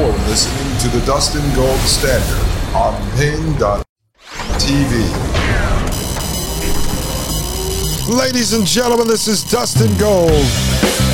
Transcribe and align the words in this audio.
You're 0.00 0.12
listening 0.28 0.78
to 0.78 0.88
the 0.98 1.04
Dustin 1.04 1.44
Gold 1.54 1.78
Standard 1.80 2.40
on 2.74 2.94
Paine.tv. 3.18 3.84
Ladies 8.08 8.54
and 8.54 8.66
gentlemen, 8.66 9.06
this 9.06 9.28
is 9.28 9.44
Dustin 9.44 9.94
Gold 9.98 10.30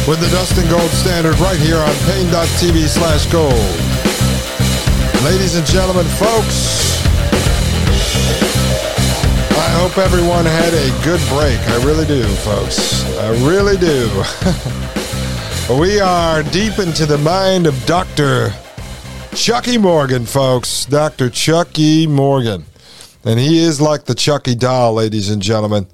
with 0.06 0.20
the 0.20 0.28
Dustin 0.30 0.70
Gold 0.70 0.88
Standard 0.92 1.36
right 1.40 1.58
here 1.58 1.78
on 1.78 1.92
Paine.tv 2.06 2.86
slash 2.86 3.26
gold. 3.26 3.50
Ladies 5.24 5.56
and 5.56 5.66
gentlemen, 5.66 6.06
folks, 6.06 7.02
I 9.50 9.68
hope 9.82 9.98
everyone 9.98 10.44
had 10.44 10.72
a 10.72 10.90
good 11.02 11.20
break. 11.30 11.58
I 11.58 11.84
really 11.84 12.06
do, 12.06 12.22
folks. 12.46 13.02
I 13.18 13.30
really 13.44 13.76
do. 13.76 14.08
we 15.80 15.98
are 15.98 16.44
deep 16.44 16.78
into 16.78 17.04
the 17.04 17.18
mind 17.18 17.66
of 17.66 17.84
Dr. 17.84 18.54
Chucky 19.36 19.76
Morgan, 19.76 20.24
folks. 20.24 20.86
Dr. 20.86 21.28
Chucky 21.28 22.06
Morgan. 22.06 22.64
And 23.22 23.38
he 23.38 23.58
is 23.58 23.82
like 23.82 24.06
the 24.06 24.14
Chucky 24.14 24.54
doll, 24.54 24.94
ladies 24.94 25.28
and 25.28 25.42
gentlemen. 25.42 25.86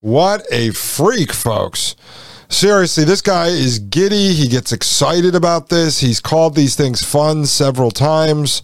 What 0.00 0.46
a 0.52 0.70
freak, 0.70 1.32
folks. 1.32 1.96
Seriously, 2.48 3.02
this 3.02 3.20
guy 3.20 3.48
is 3.48 3.80
giddy. 3.80 4.32
He 4.34 4.46
gets 4.46 4.70
excited 4.70 5.34
about 5.34 5.68
this. 5.68 5.98
He's 5.98 6.20
called 6.20 6.54
these 6.54 6.76
things 6.76 7.04
fun 7.04 7.44
several 7.46 7.90
times. 7.90 8.62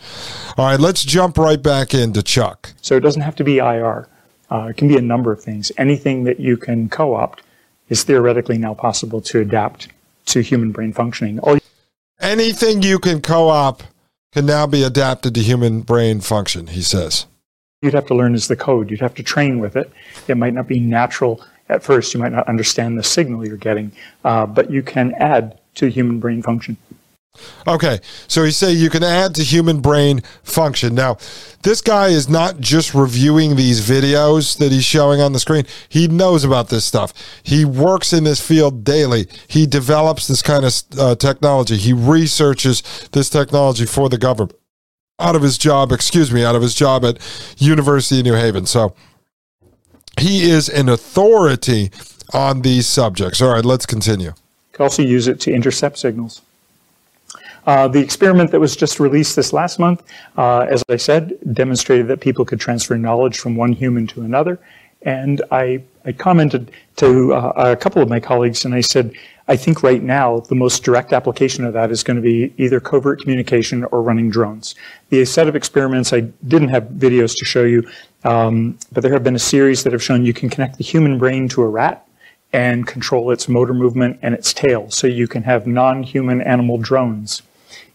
All 0.57 0.67
right, 0.67 0.79
let's 0.79 1.05
jump 1.05 1.37
right 1.37 1.61
back 1.61 1.93
into 1.93 2.23
Chuck. 2.23 2.73
So 2.81 2.97
it 2.97 3.01
doesn't 3.01 3.23
have 3.23 3.35
to 3.37 3.45
be 3.45 3.59
IR. 3.59 4.09
Uh, 4.53 4.69
it 4.71 4.77
can 4.77 4.87
be 4.87 4.97
a 4.97 5.03
number 5.03 5.33
of 5.33 5.43
things. 5.43 5.73
Anything 5.77 6.23
that 6.25 6.39
you 6.39 6.57
can 6.57 6.89
co 6.89 7.15
opt 7.15 7.43
is 7.89 8.05
theoretically 8.05 8.57
now 8.57 8.73
possible 8.73 9.21
to 9.23 9.41
adapt 9.41 9.89
to 10.27 10.43
human 10.43 10.71
brain 10.71 10.93
functioning. 10.93 11.41
All 11.41 11.59
Anything 12.21 12.83
you 12.83 13.01
can 13.01 13.21
co 13.21 13.49
op 13.49 13.83
can 14.33 14.47
now 14.47 14.67
be 14.67 14.83
adapted 14.83 15.35
to 15.35 15.43
human 15.43 15.83
brain 15.83 16.21
function, 16.21 16.69
he 16.69 16.83
says. 16.83 17.27
You'd 17.83 17.95
have 17.95 18.07
to 18.07 18.15
learn 18.15 18.35
is 18.35 18.49
the 18.49 18.57
code. 18.57 18.91
You'd 18.91 19.01
have 19.01 19.15
to 19.15 19.23
train 19.23 19.59
with 19.59 19.77
it. 19.77 19.91
It 20.29 20.37
might 20.37 20.55
not 20.55 20.67
be 20.67 20.81
natural 20.81 21.45
at 21.69 21.83
first. 21.83 22.15
You 22.15 22.21
might 22.21 22.33
not 22.33 22.49
understand 22.49 22.99
the 22.99 23.03
signal 23.03 23.47
you're 23.47 23.57
getting, 23.57 23.93
uh, 24.25 24.47
but 24.47 24.71
you 24.71 24.83
can 24.83 25.15
add 25.15 25.59
to 25.75 25.89
human 25.89 26.19
brain 26.19 26.43
function. 26.43 26.77
Okay, 27.67 28.01
so 28.29 28.45
he 28.45 28.51
say 28.51 28.73
you 28.73 28.91
can 28.91 29.03
add 29.03 29.35
to 29.37 29.43
human 29.43 29.81
brain 29.81 30.21
function. 30.43 30.95
Now, 30.95 31.17
this 31.63 31.81
guy 31.81 32.09
is 32.09 32.29
not 32.29 32.61
just 32.61 32.95
reviewing 32.95 33.57
these 33.57 33.81
videos 33.81 34.59
that 34.59 34.73
he's 34.73 34.85
showing 34.85 35.21
on 35.21 35.33
the 35.33 35.39
screen. 35.39 35.65
He 35.89 36.09
knows 36.09 36.45
about 36.45 36.69
this 36.69 36.85
stuff. 36.85 37.15
He 37.43 37.65
works 37.65 38.13
in 38.13 38.25
this 38.25 38.47
field 38.47 38.85
daily. 38.85 39.29
He 39.49 39.67
develops 39.67 40.27
this 40.27 40.43
kind 40.43 40.65
of 40.65 40.75
uh, 40.99 41.15
technology. 41.15 41.77
He 41.77 41.93
researches 41.93 42.83
this 43.13 43.31
technology 43.31 43.87
for 43.87 44.09
the 44.09 44.19
government 44.19 44.59
out 45.19 45.37
of 45.37 45.43
his 45.43 45.57
job. 45.57 45.93
Excuse 45.93 46.33
me, 46.33 46.45
out 46.45 46.57
of 46.57 46.63
his 46.63 46.75
job 46.75 47.05
at 47.05 47.19
University 47.59 48.21
of 48.21 48.27
New 48.27 48.35
Haven. 48.35 48.67
So 48.67 48.95
he 50.21 50.51
is 50.51 50.69
an 50.69 50.89
authority 50.89 51.91
on 52.35 52.63
these 52.63 52.87
subjects. 52.87 53.41
All 53.41 53.53
right, 53.53 53.65
let's 53.65 53.87
continue. 53.87 54.29
You 54.29 54.35
can 54.73 54.83
also 54.83 55.03
use 55.03 55.29
it 55.29 55.39
to 55.41 55.53
intercept 55.53 55.99
signals. 55.99 56.43
Uh, 57.67 57.87
the 57.89 58.01
experiment 58.01 58.51
that 58.51 58.61
was 58.61 58.75
just 58.75 58.99
released 58.99 59.37
this 59.37 59.53
last 59.53 59.79
month, 59.79 60.03
uh, 60.37 60.67
as 60.69 60.83
I 60.89 60.97
said, 60.97 61.39
demonstrated 61.53 62.09
that 62.09 62.21
people 62.21 62.45
could 62.45 62.61
transfer 62.61 62.97
knowledge 62.97 63.39
from 63.39 63.57
one 63.57 63.73
human 63.73 64.07
to 64.09 64.23
another. 64.23 64.59
And 65.03 65.43
I, 65.51 65.83
I 66.05 66.13
commented 66.13 66.71
to 66.97 67.35
uh, 67.35 67.53
a 67.57 67.77
couple 67.77 68.03
of 68.03 68.09
my 68.09 68.21
colleagues 68.21 68.65
and 68.65 68.75
I 68.75 68.81
said, 68.81 69.13
I 69.49 69.57
think 69.57 69.83
right 69.83 70.03
now 70.03 70.41
the 70.41 70.55
most 70.55 70.85
direct 70.85 71.13
application 71.13 71.65
of 71.65 71.73
that 71.73 71.91
is 71.91 72.05
going 72.05 72.17
to 72.17 72.23
be 72.23 72.55
either 72.59 72.79
covert 72.79 73.21
communication 73.21 73.85
or 73.85 74.01
running 74.01 74.31
drones. 74.31 74.77
The 75.11 75.25
set 75.25 75.49
of 75.49 75.57
experiments, 75.57 76.13
I 76.13 76.21
didn't 76.21 76.69
have 76.69 76.85
videos 76.85 77.37
to 77.39 77.45
show 77.45 77.65
you, 77.65 77.89
um, 78.25 78.79
but 78.93 79.03
there 79.03 79.13
have 79.13 79.25
been 79.25 79.35
a 79.35 79.41
series 79.41 79.83
that 79.83 79.93
have 79.93 80.03
shown 80.03 80.25
you 80.25 80.33
can 80.33 80.49
connect 80.49 80.79
the 80.79 80.85
human 80.85 81.19
brain 81.19 81.49
to 81.51 81.63
a 81.63 81.69
rat 81.69 82.07
and 82.53 82.87
control 82.87 83.31
its 83.33 83.49
motor 83.49 83.75
movement 83.75 84.19
and 84.23 84.35
its 84.35 84.53
tail. 84.53 84.91
So 84.91 85.07
you 85.07 85.27
can 85.27 85.43
have 85.43 85.67
non-human 85.67 86.41
animal 86.43 86.79
drones 86.79 87.43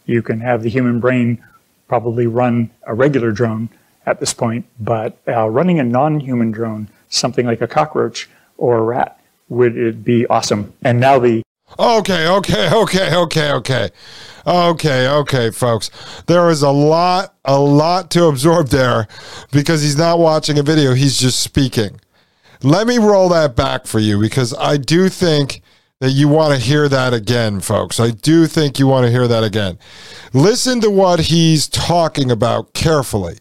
you 0.08 0.22
can 0.22 0.40
have 0.40 0.62
the 0.62 0.70
human 0.70 0.98
brain 0.98 1.44
probably 1.86 2.26
run 2.26 2.70
a 2.86 2.94
regular 2.94 3.30
drone 3.30 3.68
at 4.06 4.20
this 4.20 4.32
point, 4.32 4.64
but 4.80 5.18
uh, 5.28 5.48
running 5.48 5.78
a 5.78 5.84
non-human 5.84 6.50
drone, 6.50 6.88
something 7.08 7.46
like 7.46 7.60
a 7.60 7.68
cockroach 7.68 8.28
or 8.56 8.78
a 8.78 8.82
rat, 8.82 9.20
would 9.48 9.76
it 9.76 10.02
be 10.02 10.26
awesome? 10.26 10.72
And 10.82 10.98
now 10.98 11.18
the 11.18 11.42
Okay, 11.78 12.26
okay, 12.26 12.70
okay, 12.72 13.14
okay, 13.14 13.52
okay. 13.52 13.90
Okay, 14.46 15.06
okay, 15.06 15.50
folks. 15.50 15.90
There 16.26 16.48
is 16.48 16.62
a 16.62 16.70
lot, 16.70 17.34
a 17.44 17.58
lot 17.58 18.10
to 18.12 18.24
absorb 18.24 18.68
there 18.68 19.06
because 19.52 19.82
he's 19.82 19.98
not 19.98 20.18
watching 20.18 20.58
a 20.58 20.62
video, 20.62 20.94
he's 20.94 21.18
just 21.18 21.40
speaking. 21.40 22.00
Let 22.62 22.86
me 22.86 22.96
roll 22.98 23.28
that 23.28 23.54
back 23.54 23.86
for 23.86 23.98
you 23.98 24.18
because 24.18 24.54
I 24.58 24.78
do 24.78 25.10
think 25.10 25.60
that 26.00 26.10
you 26.10 26.28
want 26.28 26.54
to 26.54 26.60
hear 26.60 26.88
that 26.88 27.12
again, 27.12 27.60
folks. 27.60 27.98
I 27.98 28.10
do 28.10 28.46
think 28.46 28.78
you 28.78 28.86
want 28.86 29.06
to 29.06 29.10
hear 29.10 29.26
that 29.26 29.42
again. 29.42 29.78
Listen 30.32 30.80
to 30.80 30.90
what 30.90 31.20
he's 31.20 31.66
talking 31.66 32.30
about 32.30 32.72
carefully. 32.72 33.38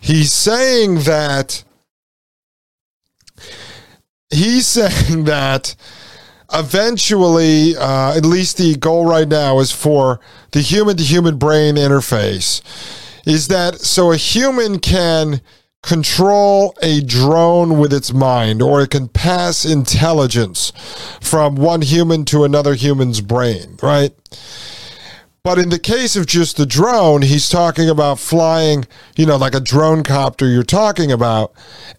He's 0.00 0.32
saying 0.32 1.00
that 1.00 1.64
he's 4.30 4.66
saying 4.66 5.24
that 5.24 5.74
eventually, 6.52 7.76
uh, 7.76 8.16
at 8.16 8.24
least 8.24 8.58
the 8.58 8.76
goal 8.76 9.06
right 9.06 9.28
now 9.28 9.58
is 9.58 9.72
for 9.72 10.20
the 10.52 10.60
human 10.60 10.96
to 10.96 11.02
human 11.02 11.36
brain 11.36 11.76
interface. 11.76 12.62
Is 13.26 13.48
that 13.48 13.80
so 13.80 14.12
a 14.12 14.16
human 14.16 14.78
can 14.78 15.40
control 15.82 16.76
a 16.80 17.00
drone 17.02 17.78
with 17.78 17.92
its 17.92 18.12
mind, 18.12 18.62
or 18.62 18.82
it 18.82 18.90
can 18.90 19.08
pass 19.08 19.64
intelligence 19.64 20.72
from 21.20 21.56
one 21.56 21.82
human 21.82 22.24
to 22.26 22.44
another 22.44 22.74
human's 22.74 23.20
brain, 23.20 23.76
right? 23.82 24.12
But 25.44 25.58
in 25.58 25.70
the 25.70 25.80
case 25.80 26.14
of 26.14 26.26
just 26.26 26.56
the 26.56 26.66
drone, 26.66 27.22
he's 27.22 27.48
talking 27.48 27.88
about 27.88 28.20
flying, 28.20 28.86
you 29.16 29.26
know, 29.26 29.36
like 29.36 29.56
a 29.56 29.60
drone 29.60 30.04
copter 30.04 30.48
you're 30.48 30.62
talking 30.62 31.10
about. 31.10 31.52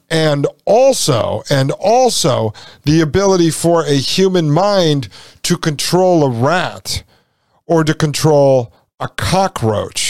And 0.09 0.47
also, 0.63 1.43
and 1.49 1.71
also 1.71 2.53
the 2.83 3.01
ability 3.01 3.51
for 3.51 3.83
a 3.83 3.95
human 3.95 4.49
mind 4.49 5.09
to 5.43 5.57
control 5.57 6.23
a 6.23 6.29
rat 6.29 7.03
or 7.65 7.83
to 7.83 7.93
control 7.93 8.73
a 9.01 9.09
cockroach 9.09 10.02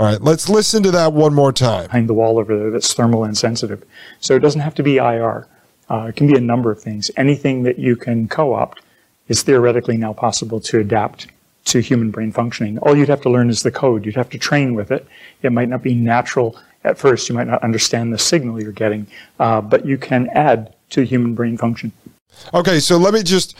all 0.00 0.06
right, 0.06 0.22
let's 0.22 0.48
listen 0.48 0.82
to 0.84 0.90
that 0.92 1.12
one 1.12 1.34
more 1.34 1.52
time. 1.52 1.84
Behind 1.84 2.08
the 2.08 2.14
wall 2.14 2.38
over 2.38 2.58
there 2.58 2.70
that's 2.70 2.94
thermal 2.94 3.22
insensitive. 3.24 3.84
So 4.18 4.34
it 4.34 4.38
doesn't 4.38 4.62
have 4.62 4.74
to 4.76 4.82
be 4.82 4.96
IR. 4.96 5.46
Uh, 5.90 6.06
it 6.08 6.16
can 6.16 6.26
be 6.26 6.34
a 6.38 6.40
number 6.40 6.70
of 6.70 6.80
things. 6.80 7.10
Anything 7.18 7.64
that 7.64 7.78
you 7.78 7.96
can 7.96 8.26
co-opt 8.26 8.80
is 9.28 9.42
theoretically 9.42 9.98
now 9.98 10.14
possible 10.14 10.58
to 10.60 10.78
adapt 10.78 11.26
to 11.66 11.80
human 11.80 12.10
brain 12.10 12.32
functioning. 12.32 12.78
All 12.78 12.96
you'd 12.96 13.10
have 13.10 13.20
to 13.20 13.28
learn 13.28 13.50
is 13.50 13.62
the 13.62 13.70
code. 13.70 14.06
You'd 14.06 14.16
have 14.16 14.30
to 14.30 14.38
train 14.38 14.74
with 14.74 14.90
it. 14.90 15.06
It 15.42 15.52
might 15.52 15.68
not 15.68 15.82
be 15.82 15.94
natural 15.94 16.58
at 16.82 16.96
first. 16.96 17.28
You 17.28 17.34
might 17.34 17.46
not 17.46 17.62
understand 17.62 18.10
the 18.10 18.18
signal 18.18 18.58
you're 18.58 18.72
getting, 18.72 19.06
uh, 19.38 19.60
but 19.60 19.84
you 19.84 19.98
can 19.98 20.30
add 20.30 20.74
to 20.90 21.02
human 21.02 21.34
brain 21.34 21.58
function. 21.58 21.92
Okay, 22.54 22.80
so 22.80 22.96
let 22.96 23.12
me 23.12 23.22
just 23.22 23.54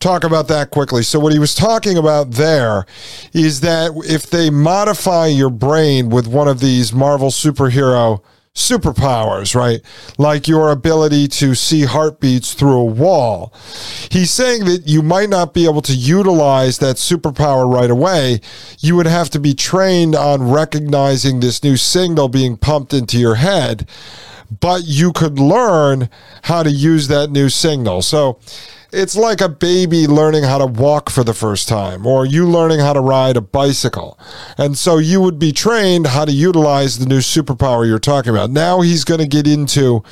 talk 0.00 0.24
about 0.24 0.48
that 0.48 0.70
quickly. 0.70 1.02
So, 1.02 1.20
what 1.20 1.32
he 1.32 1.38
was 1.38 1.54
talking 1.54 1.96
about 1.96 2.32
there 2.32 2.86
is 3.32 3.60
that 3.60 3.92
if 4.08 4.28
they 4.28 4.50
modify 4.50 5.26
your 5.26 5.50
brain 5.50 6.08
with 6.08 6.26
one 6.26 6.48
of 6.48 6.60
these 6.60 6.92
Marvel 6.92 7.30
superhero 7.30 8.22
superpowers, 8.54 9.54
right? 9.54 9.80
Like 10.18 10.48
your 10.48 10.70
ability 10.70 11.28
to 11.28 11.54
see 11.54 11.84
heartbeats 11.84 12.52
through 12.54 12.78
a 12.78 12.84
wall. 12.84 13.54
He's 14.10 14.32
saying 14.32 14.64
that 14.64 14.82
you 14.86 15.02
might 15.02 15.28
not 15.28 15.54
be 15.54 15.66
able 15.66 15.82
to 15.82 15.94
utilize 15.94 16.78
that 16.78 16.96
superpower 16.96 17.72
right 17.72 17.90
away. 17.90 18.40
You 18.80 18.96
would 18.96 19.06
have 19.06 19.30
to 19.30 19.38
be 19.38 19.54
trained 19.54 20.16
on 20.16 20.50
recognizing 20.50 21.40
this 21.40 21.62
new 21.62 21.76
signal 21.76 22.28
being 22.28 22.56
pumped 22.56 22.92
into 22.92 23.18
your 23.18 23.36
head, 23.36 23.88
but 24.60 24.82
you 24.84 25.12
could 25.12 25.38
learn 25.38 26.10
how 26.42 26.64
to 26.64 26.70
use 26.70 27.06
that 27.08 27.30
new 27.30 27.48
signal. 27.48 28.02
So, 28.02 28.40
it's 28.92 29.16
like 29.16 29.40
a 29.40 29.48
baby 29.48 30.06
learning 30.06 30.44
how 30.44 30.58
to 30.58 30.66
walk 30.66 31.10
for 31.10 31.22
the 31.22 31.34
first 31.34 31.68
time 31.68 32.06
or 32.06 32.26
you 32.26 32.48
learning 32.48 32.80
how 32.80 32.92
to 32.92 33.00
ride 33.00 33.36
a 33.36 33.40
bicycle. 33.40 34.18
And 34.58 34.76
so 34.76 34.98
you 34.98 35.20
would 35.20 35.38
be 35.38 35.52
trained 35.52 36.08
how 36.08 36.24
to 36.24 36.32
utilize 36.32 36.98
the 36.98 37.06
new 37.06 37.18
superpower 37.18 37.86
you're 37.86 37.98
talking 37.98 38.30
about. 38.30 38.50
Now 38.50 38.80
he's 38.80 39.04
going 39.04 39.20
to 39.20 39.26
get 39.26 39.46
into 39.46 40.02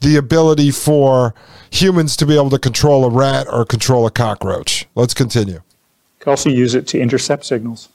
the 0.00 0.16
ability 0.16 0.70
for 0.70 1.34
humans 1.70 2.16
to 2.16 2.26
be 2.26 2.34
able 2.34 2.50
to 2.50 2.58
control 2.58 3.04
a 3.04 3.10
rat 3.10 3.46
or 3.50 3.64
control 3.64 4.06
a 4.06 4.10
cockroach. 4.10 4.86
Let's 4.94 5.14
continue. 5.14 5.54
You 5.54 5.62
can 6.20 6.30
also 6.30 6.50
use 6.50 6.74
it 6.74 6.86
to 6.88 7.00
intercept 7.00 7.44
signals. 7.44 7.88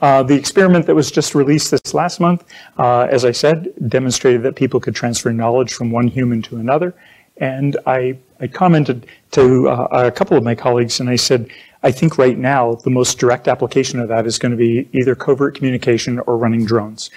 Uh, 0.00 0.20
the 0.20 0.34
experiment 0.34 0.86
that 0.86 0.96
was 0.96 1.12
just 1.12 1.32
released 1.32 1.70
this 1.70 1.94
last 1.94 2.18
month, 2.18 2.44
uh, 2.76 3.02
as 3.02 3.24
I 3.24 3.30
said, 3.30 3.72
demonstrated 3.88 4.42
that 4.42 4.56
people 4.56 4.80
could 4.80 4.96
transfer 4.96 5.32
knowledge 5.32 5.72
from 5.72 5.92
one 5.92 6.08
human 6.08 6.42
to 6.42 6.56
another. 6.56 6.92
And 7.36 7.76
I, 7.86 8.18
I 8.42 8.48
commented 8.48 9.06
to 9.30 9.68
uh, 9.68 9.88
a 9.90 10.10
couple 10.10 10.36
of 10.36 10.42
my 10.42 10.56
colleagues 10.56 10.98
and 11.00 11.08
I 11.08 11.16
said, 11.16 11.48
I 11.84 11.92
think 11.92 12.18
right 12.18 12.36
now 12.36 12.74
the 12.74 12.90
most 12.90 13.18
direct 13.18 13.48
application 13.48 14.00
of 14.00 14.08
that 14.08 14.26
is 14.26 14.38
going 14.38 14.50
to 14.50 14.58
be 14.58 14.88
either 14.92 15.14
covert 15.14 15.54
communication 15.54 16.18
or 16.20 16.36
running 16.36 16.64
drones. 16.64 17.08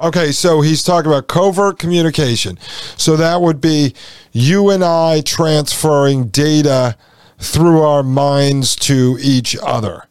Okay, 0.00 0.30
so 0.30 0.60
he's 0.60 0.84
talking 0.84 1.10
about 1.10 1.26
covert 1.26 1.78
communication. 1.78 2.58
So 2.96 3.16
that 3.16 3.40
would 3.40 3.60
be 3.60 3.94
you 4.30 4.70
and 4.70 4.84
I 4.84 5.22
transferring 5.22 6.28
data 6.28 6.96
through 7.38 7.80
our 7.80 8.02
minds 8.02 8.76
to 8.76 9.18
each 9.20 9.56
other. 9.62 10.07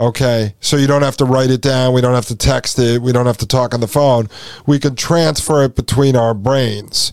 Okay, 0.00 0.54
so 0.60 0.78
you 0.78 0.86
don't 0.86 1.02
have 1.02 1.18
to 1.18 1.26
write 1.26 1.50
it 1.50 1.60
down. 1.60 1.92
We 1.92 2.00
don't 2.00 2.14
have 2.14 2.24
to 2.28 2.36
text 2.36 2.78
it. 2.78 3.02
We 3.02 3.12
don't 3.12 3.26
have 3.26 3.36
to 3.36 3.46
talk 3.46 3.74
on 3.74 3.80
the 3.80 3.86
phone. 3.86 4.30
We 4.66 4.78
can 4.78 4.96
transfer 4.96 5.62
it 5.62 5.76
between 5.76 6.16
our 6.16 6.32
brains. 6.32 7.12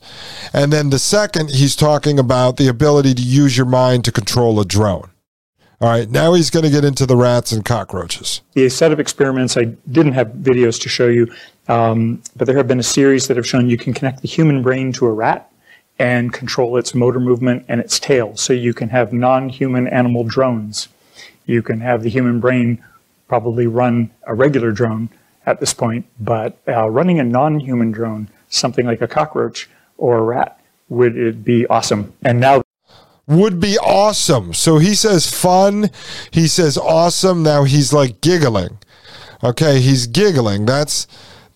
And 0.54 0.72
then 0.72 0.90
the 0.90 0.98
second, 0.98 1.50
he's 1.50 1.76
talking 1.76 2.18
about 2.18 2.56
the 2.56 2.70
ability 2.70 3.14
to 3.16 3.22
use 3.22 3.58
your 3.58 3.66
mind 3.66 4.06
to 4.06 4.14
control 4.14 4.58
a 4.62 4.66
drone. 4.66 5.10
All 5.82 5.90
right, 5.90 6.10
now 6.10 6.34
he's 6.34 6.50
going 6.50 6.64
to 6.64 6.72
get 6.72 6.86
into 6.86 7.06
the 7.06 7.18
rats 7.18 7.52
and 7.52 7.66
cockroaches. 7.66 8.42
The 8.54 8.70
set 8.70 8.94
of 8.94 9.02
experiments, 9.02 9.58
I 9.58 9.66
didn't 9.92 10.14
have 10.14 10.30
videos 10.30 10.82
to 10.84 10.90
show 10.90 11.08
you, 11.08 11.32
um, 11.68 12.24
but 12.38 12.46
there 12.46 12.56
have 12.56 12.70
been 12.70 12.80
a 12.80 12.84
series 12.84 13.28
that 13.28 13.36
have 13.36 13.46
shown 13.46 13.70
you 13.70 13.78
can 13.78 13.94
connect 13.94 14.22
the 14.22 14.30
human 14.30 14.64
brain 14.64 14.94
to 14.94 15.08
a 15.08 15.12
rat 15.12 15.52
and 16.00 16.32
control 16.32 16.78
its 16.78 16.96
motor 16.96 17.20
movement 17.20 17.66
and 17.68 17.82
its 17.82 18.00
tail. 18.00 18.38
So 18.38 18.54
you 18.54 18.74
can 18.74 18.88
have 18.90 19.12
non 19.12 19.50
human 19.50 19.88
animal 19.88 20.24
drones 20.24 20.88
you 21.48 21.64
can 21.64 21.80
have 21.80 22.04
the 22.04 22.10
human 22.10 22.40
brain 22.40 22.84
probably 23.28 23.66
run 23.68 24.12
a 24.24 24.36
regular 24.36 24.72
drone 24.72 25.10
at 25.46 25.60
this 25.60 25.74
point, 25.74 26.06
but 26.20 26.58
uh, 26.68 26.90
running 26.90 27.20
a 27.20 27.24
non-human 27.24 27.92
drone, 27.92 28.30
something 28.50 28.86
like 28.86 29.02
a 29.02 29.08
cockroach 29.08 29.70
or 29.98 30.18
a 30.18 30.22
rat, 30.22 30.60
would 30.90 31.18
it 31.18 31.44
be 31.44 31.66
awesome? 31.68 32.14
And 32.24 32.40
now 32.40 32.62
would 33.28 33.60
be 33.60 33.78
awesome. 33.80 34.54
So 34.54 34.78
he 34.78 34.96
says 34.96 35.30
fun, 35.30 35.90
he 36.32 36.48
says 36.48 36.78
awesome. 36.78 37.44
Now 37.44 37.64
he's 37.64 37.92
like 37.92 38.22
giggling. 38.22 38.78
Okay, 39.44 39.82
he's 39.82 40.08
giggling. 40.08 40.66
That's 40.66 41.08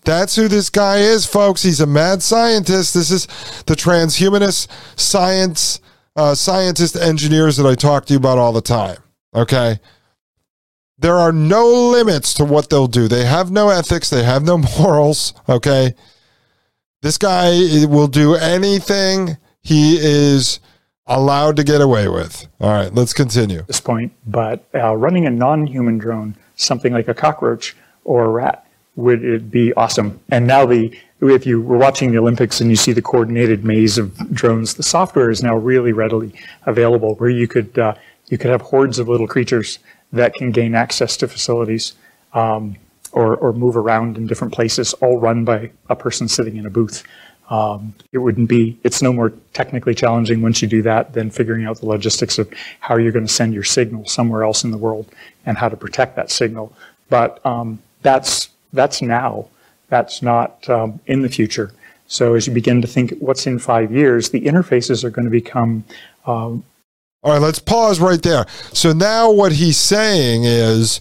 that's 0.04 0.36
who 0.36 0.48
this 0.48 0.68
guy 0.68 0.98
is, 0.98 1.26
folks. 1.26 1.62
He's 1.62 1.80
a 1.80 1.86
mad 1.86 2.22
scientist. 2.22 2.94
This 2.94 3.10
is 3.10 3.26
the 3.66 3.74
transhumanist 3.74 4.68
science 4.98 5.80
uh, 6.16 6.34
scientist 6.34 6.96
engineers 6.96 7.56
that 7.56 7.66
I 7.66 7.74
talk 7.74 8.06
to 8.06 8.14
you 8.14 8.18
about 8.18 8.38
all 8.38 8.52
the 8.52 8.60
time. 8.60 8.98
Okay. 9.34 9.80
There 10.98 11.16
are 11.16 11.32
no 11.32 11.66
limits 11.66 12.34
to 12.34 12.44
what 12.44 12.70
they'll 12.70 12.86
do. 12.86 13.08
They 13.08 13.24
have 13.24 13.50
no 13.50 13.70
ethics, 13.70 14.10
they 14.10 14.22
have 14.22 14.44
no 14.44 14.58
morals. 14.78 15.34
Okay. 15.48 15.94
This 17.00 17.18
guy 17.18 17.86
will 17.86 18.06
do 18.06 18.36
anything 18.36 19.36
he 19.60 19.96
is 19.98 20.60
allowed 21.06 21.56
to 21.56 21.64
get 21.64 21.80
away 21.80 22.08
with. 22.08 22.46
All 22.60 22.70
right, 22.70 22.94
let's 22.94 23.12
continue. 23.12 23.62
This 23.62 23.80
point, 23.80 24.12
but 24.26 24.64
uh, 24.74 24.94
running 24.96 25.26
a 25.26 25.30
non 25.30 25.66
human 25.66 25.98
drone, 25.98 26.36
something 26.54 26.92
like 26.92 27.08
a 27.08 27.14
cockroach 27.14 27.76
or 28.04 28.24
a 28.24 28.28
rat, 28.28 28.66
would 28.94 29.24
it 29.24 29.50
be 29.50 29.72
awesome? 29.74 30.20
And 30.30 30.46
now 30.46 30.66
the 30.66 30.96
if 31.20 31.46
you 31.46 31.60
were 31.60 31.78
watching 31.78 32.10
the 32.10 32.18
Olympics 32.18 32.60
and 32.60 32.68
you 32.68 32.76
see 32.76 32.92
the 32.92 33.02
coordinated 33.02 33.64
maze 33.64 33.96
of 33.96 34.16
drones, 34.32 34.74
the 34.74 34.82
software 34.82 35.30
is 35.30 35.42
now 35.42 35.56
really 35.56 35.92
readily 35.92 36.32
available 36.66 37.14
where 37.16 37.30
you 37.30 37.46
could 37.46 37.78
uh, 37.78 37.94
you 38.28 38.38
could 38.38 38.50
have 38.50 38.62
hordes 38.62 38.98
of 38.98 39.08
little 39.08 39.28
creatures 39.28 39.78
that 40.12 40.34
can 40.34 40.50
gain 40.50 40.74
access 40.74 41.16
to 41.18 41.28
facilities 41.28 41.94
um, 42.34 42.76
or, 43.12 43.36
or 43.36 43.52
move 43.52 43.76
around 43.76 44.16
in 44.16 44.26
different 44.26 44.52
places, 44.52 44.94
all 44.94 45.18
run 45.18 45.44
by 45.44 45.70
a 45.88 45.96
person 45.96 46.28
sitting 46.28 46.56
in 46.56 46.66
a 46.66 46.70
booth. 46.70 47.04
Um, 47.50 47.94
it 48.12 48.18
wouldn't 48.18 48.48
be, 48.48 48.78
it's 48.82 49.02
no 49.02 49.12
more 49.12 49.32
technically 49.52 49.94
challenging 49.94 50.40
once 50.40 50.62
you 50.62 50.68
do 50.68 50.80
that 50.82 51.12
than 51.12 51.30
figuring 51.30 51.66
out 51.66 51.80
the 51.80 51.86
logistics 51.86 52.38
of 52.38 52.50
how 52.80 52.96
you're 52.96 53.12
going 53.12 53.26
to 53.26 53.32
send 53.32 53.52
your 53.52 53.64
signal 53.64 54.06
somewhere 54.06 54.44
else 54.44 54.64
in 54.64 54.70
the 54.70 54.78
world 54.78 55.12
and 55.44 55.58
how 55.58 55.68
to 55.68 55.76
protect 55.76 56.16
that 56.16 56.30
signal. 56.30 56.74
But 57.10 57.44
um, 57.44 57.82
that's, 58.00 58.48
that's 58.72 59.02
now. 59.02 59.48
That's 59.88 60.22
not 60.22 60.68
um, 60.70 61.00
in 61.06 61.20
the 61.20 61.28
future. 61.28 61.72
So 62.06 62.34
as 62.34 62.46
you 62.46 62.54
begin 62.54 62.80
to 62.80 62.88
think 62.88 63.12
what's 63.18 63.46
in 63.46 63.58
five 63.58 63.92
years, 63.92 64.30
the 64.30 64.42
interfaces 64.42 65.04
are 65.04 65.10
going 65.10 65.26
to 65.26 65.30
become 65.30 65.84
um, 66.26 66.64
all 67.22 67.32
right, 67.32 67.40
let's 67.40 67.60
pause 67.60 68.00
right 68.00 68.20
there. 68.20 68.46
So 68.72 68.92
now 68.92 69.30
what 69.30 69.52
he's 69.52 69.76
saying 69.76 70.42
is, 70.44 71.00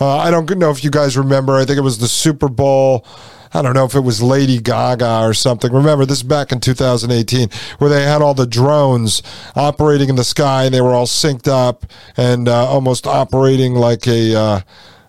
uh, 0.00 0.16
I 0.16 0.30
don't 0.30 0.48
know 0.56 0.70
if 0.70 0.82
you 0.82 0.90
guys 0.90 1.16
remember. 1.16 1.56
I 1.56 1.66
think 1.66 1.76
it 1.76 1.82
was 1.82 1.98
the 1.98 2.08
Super 2.08 2.48
Bowl. 2.48 3.06
I 3.52 3.60
don't 3.60 3.74
know 3.74 3.84
if 3.84 3.94
it 3.94 4.00
was 4.00 4.22
Lady 4.22 4.60
Gaga 4.60 5.20
or 5.20 5.34
something. 5.34 5.72
Remember, 5.72 6.06
this 6.06 6.18
is 6.18 6.22
back 6.22 6.52
in 6.52 6.60
2018, 6.60 7.50
where 7.78 7.90
they 7.90 8.02
had 8.02 8.22
all 8.22 8.34
the 8.34 8.46
drones 8.46 9.22
operating 9.56 10.08
in 10.08 10.16
the 10.16 10.24
sky, 10.24 10.64
and 10.64 10.74
they 10.74 10.80
were 10.80 10.94
all 10.94 11.06
synced 11.06 11.48
up 11.48 11.84
and 12.16 12.48
uh, 12.48 12.66
almost 12.66 13.06
operating 13.06 13.74
like 13.74 14.06
a, 14.06 14.62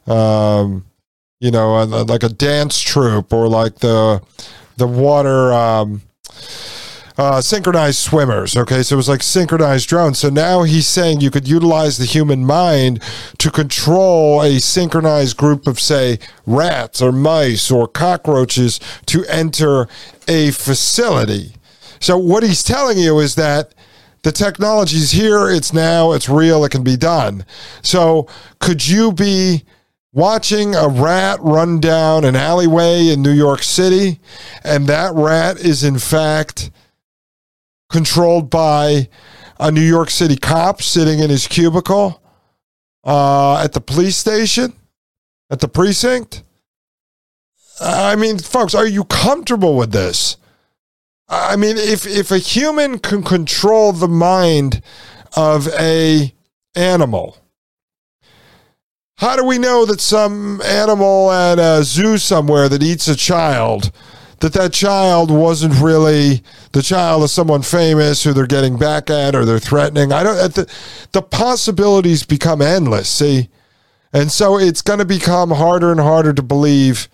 uh, 0.08 0.12
um, 0.12 0.86
you 1.40 1.52
know, 1.52 1.84
like 1.84 2.24
a 2.24 2.30
dance 2.30 2.80
troupe 2.82 3.32
or 3.32 3.48
like 3.48 3.76
the 3.76 4.22
the 4.78 4.88
water. 4.88 5.54
Um, 5.54 6.02
uh, 7.20 7.42
synchronized 7.42 8.00
swimmers. 8.00 8.56
Okay, 8.56 8.82
so 8.82 8.96
it 8.96 8.98
was 8.98 9.10
like 9.10 9.22
synchronized 9.22 9.90
drones. 9.90 10.20
So 10.20 10.30
now 10.30 10.64
he's 10.64 10.88
saying 10.88 11.20
you 11.20 11.30
could 11.30 11.50
utilize 11.50 11.98
the 11.98 12.06
human 12.06 12.46
mind 12.46 13.04
to 13.40 13.52
control 13.52 14.42
a 14.42 14.58
synchronized 14.62 15.36
group 15.36 15.68
of, 15.68 15.82
say, 15.82 16.18
rats 16.46 17.02
or 17.02 17.12
mice 17.12 17.70
or 17.70 17.90
cockroaches 17.90 18.80
to 19.08 19.26
enter 19.26 19.90
a 20.30 20.52
facility. 20.52 21.56
So 22.00 22.18
what 22.18 22.44
he's 22.44 22.64
telling 22.64 22.98
you 22.98 23.20
is 23.20 23.36
that 23.36 23.76
the 24.24 24.32
technology's 24.32 25.12
here, 25.12 25.50
it's 25.50 25.74
now, 25.74 26.14
it's 26.14 26.30
real, 26.30 26.64
it 26.64 26.72
can 26.72 26.86
be 26.86 26.96
done. 26.96 27.44
So 27.82 28.30
could 28.60 28.88
you 28.88 29.12
be 29.12 29.66
watching 30.14 30.74
a 30.74 30.88
rat 30.88 31.42
run 31.42 31.82
down 31.82 32.24
an 32.24 32.38
alleyway 32.38 33.10
in 33.10 33.22
New 33.22 33.34
York 33.34 33.62
City 33.62 34.22
and 34.64 34.88
that 34.88 35.14
rat 35.14 35.58
is 35.60 35.84
in 35.84 36.00
fact 36.00 36.72
controlled 37.90 38.50
by 38.50 39.10
a 39.60 39.72
New 39.72 39.82
York 39.82 40.10
City 40.10 40.36
cop 40.36 40.82
sitting 40.82 41.20
in 41.20 41.30
his 41.30 41.48
cubicle 41.48 42.22
uh, 43.04 43.58
at 43.58 43.74
the 43.74 43.82
police 43.82 44.18
station, 44.18 44.74
at 45.50 45.60
the 45.60 45.68
precinct. 45.68 46.44
I 47.82 48.16
mean, 48.16 48.40
folks, 48.40 48.76
are 48.76 48.88
you 48.88 49.06
comfortable 49.06 49.76
with 49.76 49.92
this? 49.92 50.38
I 51.28 51.56
mean, 51.56 51.78
if 51.78 52.08
if 52.08 52.32
a 52.32 52.40
human 52.40 53.00
can 53.00 53.24
control 53.24 53.94
the 53.94 54.08
mind 54.08 54.82
of 55.36 55.68
a 55.70 56.34
animal, 56.76 57.38
how 59.18 59.36
do 59.36 59.46
we 59.46 59.58
know 59.60 59.86
that 59.86 60.02
some 60.02 60.62
animal 60.62 61.32
at 61.32 61.60
a 61.60 61.84
zoo 61.84 62.18
somewhere 62.18 62.68
that 62.70 62.82
eats 62.82 63.08
a 63.08 63.16
child 63.16 63.92
that 64.42 64.54
that 64.54 64.74
child 64.74 65.32
wasn't 65.32 65.80
really 65.82 66.44
the 66.72 66.82
child 66.82 67.24
of 67.24 67.30
someone 67.30 67.62
famous 67.62 68.24
who 68.24 68.34
they're 68.34 68.48
getting 68.48 68.78
back 68.78 69.10
at 69.10 69.36
or 69.36 69.46
they're 69.46 69.60
threatening. 69.60 70.12
I 70.12 70.24
don't. 70.24 70.54
The, 70.54 70.72
the 71.12 71.22
possibilities 71.22 72.24
become 72.24 72.62
endless. 72.62 73.10
See, 73.10 73.50
and 74.14 74.32
so 74.32 74.58
it's 74.58 74.82
going 74.82 75.00
to 75.00 75.06
become 75.06 75.52
harder 75.52 75.92
and 75.92 76.00
harder 76.00 76.34
to 76.34 76.42
believe 76.42 77.10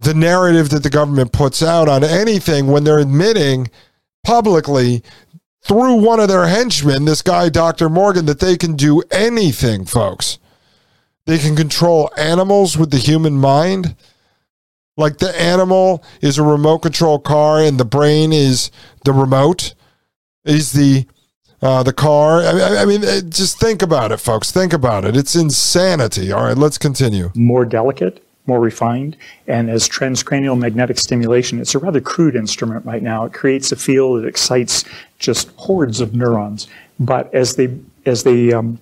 the 0.00 0.14
narrative 0.14 0.70
that 0.70 0.82
the 0.82 0.90
government 0.90 1.32
puts 1.32 1.62
out 1.62 1.88
on 1.88 2.02
anything 2.02 2.66
when 2.66 2.84
they're 2.84 2.98
admitting 2.98 3.70
publicly 4.24 5.02
through 5.62 5.94
one 5.94 6.18
of 6.18 6.28
their 6.28 6.46
henchmen, 6.46 7.04
this 7.04 7.22
guy, 7.22 7.48
Dr. 7.48 7.88
Morgan, 7.88 8.26
that 8.26 8.40
they 8.40 8.56
can 8.56 8.74
do 8.74 9.02
anything, 9.12 9.84
folks. 9.84 10.38
They 11.24 11.38
can 11.38 11.54
control 11.54 12.10
animals 12.16 12.76
with 12.76 12.90
the 12.90 12.98
human 12.98 13.34
mind. 13.34 13.94
Like 14.96 15.18
the 15.18 15.40
animal 15.40 16.04
is 16.20 16.38
a 16.38 16.42
remote 16.42 16.80
control 16.80 17.18
car 17.18 17.60
and 17.60 17.78
the 17.78 17.84
brain 17.84 18.32
is 18.32 18.70
the 19.04 19.12
remote, 19.12 19.74
is 20.44 20.72
the 20.72 21.06
uh, 21.62 21.82
the 21.82 21.92
car. 21.92 22.42
I 22.42 22.52
mean, 22.52 22.62
I 22.62 22.84
mean, 22.84 23.04
uh, 23.04 23.20
just 23.22 23.58
think 23.58 23.82
about 23.82 24.12
it, 24.12 24.18
folks. 24.18 24.50
Think 24.50 24.72
about 24.72 25.04
it. 25.04 25.16
It's 25.16 25.36
insanity. 25.36 26.32
All 26.32 26.44
right, 26.44 26.58
let's 26.58 26.76
continue. 26.76 27.30
More 27.36 27.64
delicate, 27.64 28.22
more 28.46 28.60
refined, 28.60 29.16
and 29.46 29.70
as 29.70 29.88
transcranial 29.88 30.58
magnetic 30.58 30.98
stimulation, 30.98 31.60
it's 31.60 31.74
a 31.74 31.78
rather 31.78 32.00
crude 32.00 32.34
instrument 32.34 32.84
right 32.84 33.02
now. 33.02 33.24
It 33.24 33.32
creates 33.32 33.70
a 33.70 33.76
field 33.76 34.20
that 34.20 34.26
excites 34.26 34.84
just 35.20 35.50
hordes 35.52 36.00
of 36.00 36.14
neurons. 36.14 36.66
But 36.98 37.32
as 37.32 37.54
they 37.54 37.78
as 38.04 38.24
they 38.24 38.52
um, 38.52 38.80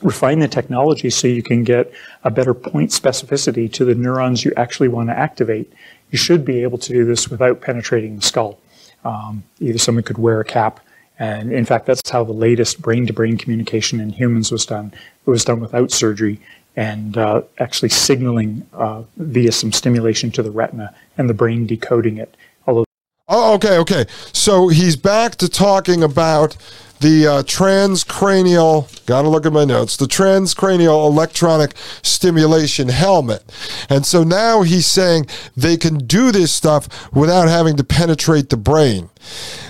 refine 0.00 0.38
the 0.38 0.48
technology 0.48 1.10
so 1.10 1.28
you 1.28 1.42
can 1.42 1.64
get 1.64 1.92
a 2.24 2.30
better 2.30 2.54
point 2.54 2.90
specificity 2.90 3.70
to 3.72 3.84
the 3.84 3.94
neurons 3.94 4.44
you 4.44 4.52
actually 4.56 4.88
want 4.88 5.08
to 5.08 5.18
activate. 5.18 5.72
You 6.10 6.18
should 6.18 6.44
be 6.44 6.62
able 6.62 6.78
to 6.78 6.92
do 6.92 7.04
this 7.04 7.28
without 7.28 7.60
penetrating 7.60 8.16
the 8.16 8.22
skull. 8.22 8.58
Um, 9.04 9.42
either 9.60 9.78
someone 9.78 10.04
could 10.04 10.18
wear 10.18 10.40
a 10.40 10.44
cap, 10.44 10.80
and 11.18 11.52
in 11.52 11.64
fact, 11.64 11.86
that's 11.86 12.08
how 12.08 12.24
the 12.24 12.32
latest 12.32 12.80
brain-to-brain 12.80 13.36
communication 13.36 14.00
in 14.00 14.10
humans 14.10 14.50
was 14.50 14.64
done. 14.64 14.92
It 15.26 15.30
was 15.30 15.44
done 15.44 15.60
without 15.60 15.90
surgery 15.90 16.40
and 16.74 17.18
uh, 17.18 17.42
actually 17.58 17.90
signaling 17.90 18.66
uh, 18.72 19.02
via 19.16 19.52
some 19.52 19.72
stimulation 19.72 20.30
to 20.32 20.42
the 20.42 20.50
retina 20.50 20.94
and 21.18 21.28
the 21.28 21.34
brain 21.34 21.66
decoding 21.66 22.16
it. 22.16 22.34
Although, 22.66 22.84
oh, 23.28 23.54
okay, 23.54 23.76
okay. 23.78 24.06
So 24.32 24.68
he's 24.68 24.96
back 24.96 25.36
to 25.36 25.48
talking 25.48 26.02
about 26.02 26.56
the 27.02 27.26
uh, 27.26 27.42
transcranial, 27.42 29.04
got 29.06 29.22
to 29.22 29.28
look 29.28 29.44
at 29.44 29.52
my 29.52 29.64
notes, 29.64 29.96
the 29.96 30.06
transcranial 30.06 31.06
electronic 31.06 31.76
stimulation 32.02 32.88
helmet. 32.88 33.42
And 33.90 34.06
so 34.06 34.22
now 34.22 34.62
he's 34.62 34.86
saying 34.86 35.26
they 35.56 35.76
can 35.76 35.98
do 35.98 36.32
this 36.32 36.52
stuff 36.52 37.12
without 37.12 37.48
having 37.48 37.76
to 37.76 37.84
penetrate 37.84 38.48
the 38.48 38.56
brain. 38.56 39.10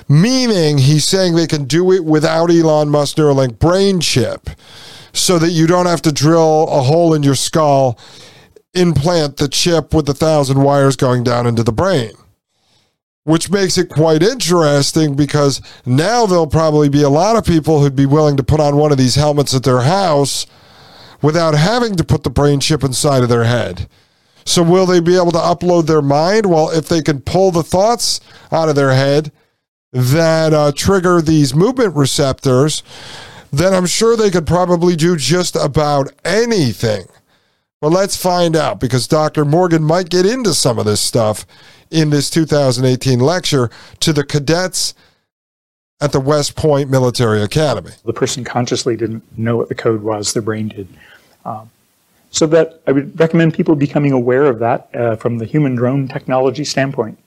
Meaning 0.08 0.78
he's 0.78 1.04
saying 1.04 1.34
they 1.34 1.46
can 1.46 1.64
do 1.64 1.90
it 1.92 2.04
without 2.04 2.50
Elon 2.50 2.90
Musk 2.90 3.16
Neuralink 3.16 3.58
brain 3.58 4.00
chip 4.00 4.50
so 5.14 5.38
that 5.38 5.50
you 5.50 5.66
don't 5.66 5.86
have 5.86 6.02
to 6.02 6.12
drill 6.12 6.68
a 6.68 6.82
hole 6.82 7.14
in 7.14 7.22
your 7.22 7.34
skull, 7.34 7.98
implant 8.74 9.38
the 9.38 9.48
chip 9.48 9.94
with 9.94 10.08
a 10.08 10.14
thousand 10.14 10.62
wires 10.62 10.96
going 10.96 11.24
down 11.24 11.46
into 11.46 11.62
the 11.62 11.72
brain 11.72 12.12
which 13.24 13.50
makes 13.50 13.78
it 13.78 13.88
quite 13.88 14.22
interesting 14.22 15.14
because 15.14 15.60
now 15.86 16.26
there'll 16.26 16.46
probably 16.46 16.88
be 16.88 17.02
a 17.02 17.08
lot 17.08 17.36
of 17.36 17.44
people 17.44 17.80
who'd 17.80 17.94
be 17.94 18.06
willing 18.06 18.36
to 18.36 18.42
put 18.42 18.60
on 18.60 18.76
one 18.76 18.90
of 18.90 18.98
these 18.98 19.14
helmets 19.14 19.54
at 19.54 19.62
their 19.62 19.82
house 19.82 20.46
without 21.22 21.54
having 21.54 21.94
to 21.94 22.04
put 22.04 22.24
the 22.24 22.30
brain 22.30 22.58
chip 22.58 22.82
inside 22.82 23.22
of 23.22 23.28
their 23.28 23.44
head. 23.44 23.88
So 24.44 24.62
will 24.62 24.86
they 24.86 24.98
be 24.98 25.14
able 25.14 25.30
to 25.32 25.38
upload 25.38 25.86
their 25.86 26.02
mind? 26.02 26.46
Well, 26.46 26.70
if 26.70 26.88
they 26.88 27.00
can 27.00 27.20
pull 27.20 27.52
the 27.52 27.62
thoughts 27.62 28.20
out 28.50 28.68
of 28.68 28.74
their 28.74 28.92
head 28.92 29.30
that 29.92 30.52
uh, 30.52 30.72
trigger 30.74 31.20
these 31.20 31.54
movement 31.54 31.94
receptors, 31.94 32.82
then 33.52 33.72
I'm 33.72 33.86
sure 33.86 34.16
they 34.16 34.30
could 34.30 34.46
probably 34.46 34.96
do 34.96 35.16
just 35.16 35.54
about 35.54 36.12
anything. 36.24 37.04
But 37.80 37.90
let's 37.90 38.16
find 38.16 38.56
out 38.56 38.80
because 38.80 39.06
Dr. 39.06 39.44
Morgan 39.44 39.82
might 39.82 40.08
get 40.08 40.26
into 40.26 40.54
some 40.54 40.78
of 40.78 40.86
this 40.86 41.00
stuff 41.00 41.46
in 41.92 42.10
this 42.10 42.30
2018 42.30 43.20
lecture 43.20 43.70
to 44.00 44.12
the 44.12 44.24
cadets 44.24 44.94
at 46.00 46.12
the 46.12 46.20
West 46.20 46.56
Point 46.56 46.90
Military 46.90 47.42
Academy. 47.42 47.92
The 48.04 48.12
person 48.12 48.42
consciously 48.42 48.96
didn't 48.96 49.22
know 49.38 49.56
what 49.56 49.68
the 49.68 49.74
code 49.74 50.02
was, 50.02 50.32
their 50.32 50.42
brain 50.42 50.68
did. 50.68 50.88
Um, 51.44 51.70
so 52.30 52.46
that 52.46 52.80
I 52.86 52.92
would 52.92 53.18
recommend 53.20 53.54
people 53.54 53.76
becoming 53.76 54.12
aware 54.12 54.46
of 54.46 54.58
that 54.58 54.88
uh, 54.94 55.16
from 55.16 55.38
the 55.38 55.44
human 55.44 55.74
drone 55.74 56.08
technology 56.08 56.64
standpoint. 56.64 57.18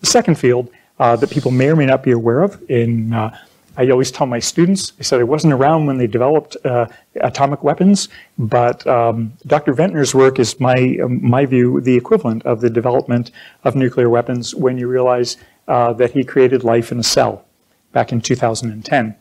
The 0.00 0.06
second 0.06 0.36
field 0.36 0.68
uh, 0.98 1.16
that 1.16 1.30
people 1.30 1.50
may 1.50 1.68
or 1.68 1.76
may 1.76 1.86
not 1.86 2.02
be 2.02 2.10
aware 2.10 2.42
of 2.42 2.60
in 2.68 3.12
uh, 3.12 3.38
I 3.78 3.88
always 3.90 4.10
tell 4.10 4.26
my 4.26 4.40
students, 4.40 4.92
I 4.98 5.04
said 5.04 5.20
I 5.20 5.24
wasn't 5.24 5.52
around 5.52 5.86
when 5.86 5.98
they 5.98 6.08
developed 6.08 6.56
uh, 6.64 6.86
atomic 7.20 7.62
weapons, 7.62 8.08
but 8.36 8.84
um, 8.88 9.32
Dr. 9.46 9.72
Venter's 9.72 10.16
work 10.16 10.40
is 10.40 10.58
my, 10.58 10.98
my 11.08 11.46
view, 11.46 11.80
the 11.80 11.94
equivalent 11.94 12.44
of 12.44 12.60
the 12.60 12.70
development 12.70 13.30
of 13.62 13.76
nuclear 13.76 14.10
weapons 14.10 14.52
when 14.52 14.78
you 14.78 14.88
realize 14.88 15.36
uh, 15.68 15.92
that 15.92 16.10
he 16.10 16.24
created 16.24 16.64
life 16.64 16.90
in 16.90 16.98
a 16.98 17.04
cell 17.04 17.44
back 17.92 18.10
in 18.10 18.20
2010. 18.20 19.14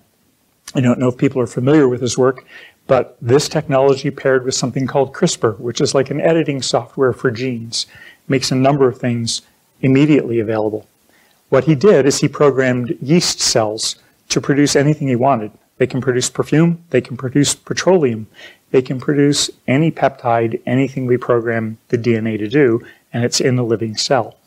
I 0.73 0.81
don't 0.81 0.99
know 0.99 1.07
if 1.07 1.17
people 1.17 1.39
are 1.39 1.47
familiar 1.47 1.87
with 1.87 2.01
his 2.01 2.17
work, 2.17 2.43
but 2.87 3.15
this 3.21 3.47
technology 3.47 4.09
paired 4.09 4.43
with 4.43 4.55
something 4.55 4.87
called 4.87 5.13
CRISPR, 5.13 5.59
which 5.59 5.81
is 5.81 5.93
like 5.93 6.09
an 6.09 6.19
editing 6.19 6.63
software 6.63 7.13
for 7.13 7.29
genes, 7.29 7.85
makes 8.27 8.51
a 8.51 8.55
number 8.55 8.87
of 8.87 8.97
things 8.97 9.43
immediately 9.83 10.39
available. 10.39 10.87
What 11.49 11.65
he 11.65 11.75
did 11.75 12.07
is 12.07 12.19
he 12.19 12.27
programmed 12.27 12.97
yeast 13.01 13.39
cells 13.39 13.97
to 14.29 14.41
produce 14.41 14.75
anything 14.75 15.07
he 15.07 15.15
wanted. 15.15 15.51
They 15.77 15.87
can 15.87 16.01
produce 16.01 16.29
perfume, 16.29 16.83
they 16.89 17.01
can 17.01 17.17
produce 17.17 17.53
petroleum, 17.53 18.27
they 18.71 18.81
can 18.81 18.99
produce 18.99 19.49
any 19.67 19.91
peptide, 19.91 20.59
anything 20.65 21.05
we 21.05 21.17
program 21.17 21.77
the 21.89 21.97
DNA 21.97 22.37
to 22.39 22.47
do, 22.47 22.85
and 23.13 23.23
it's 23.23 23.39
in 23.39 23.55
the 23.55 23.63
living 23.63 23.95
cell. 23.95 24.37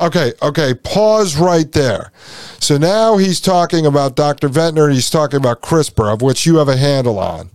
Okay, 0.00 0.32
okay, 0.42 0.74
pause 0.74 1.36
right 1.36 1.70
there. 1.72 2.10
So 2.58 2.76
now 2.76 3.18
he's 3.18 3.40
talking 3.40 3.86
about 3.86 4.16
Dr. 4.16 4.48
Venter, 4.48 4.88
he's 4.88 5.10
talking 5.10 5.36
about 5.36 5.62
CRISPR, 5.62 6.12
of 6.12 6.22
which 6.22 6.44
you 6.44 6.56
have 6.56 6.68
a 6.68 6.76
handle 6.76 7.18
on, 7.18 7.50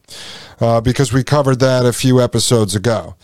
uh, 0.62 0.80
because 0.80 1.12
we 1.12 1.24
covered 1.24 1.60
that 1.60 1.86
a 1.86 1.92
few 1.92 2.22
episodes 2.22 2.74
ago. 2.74 3.16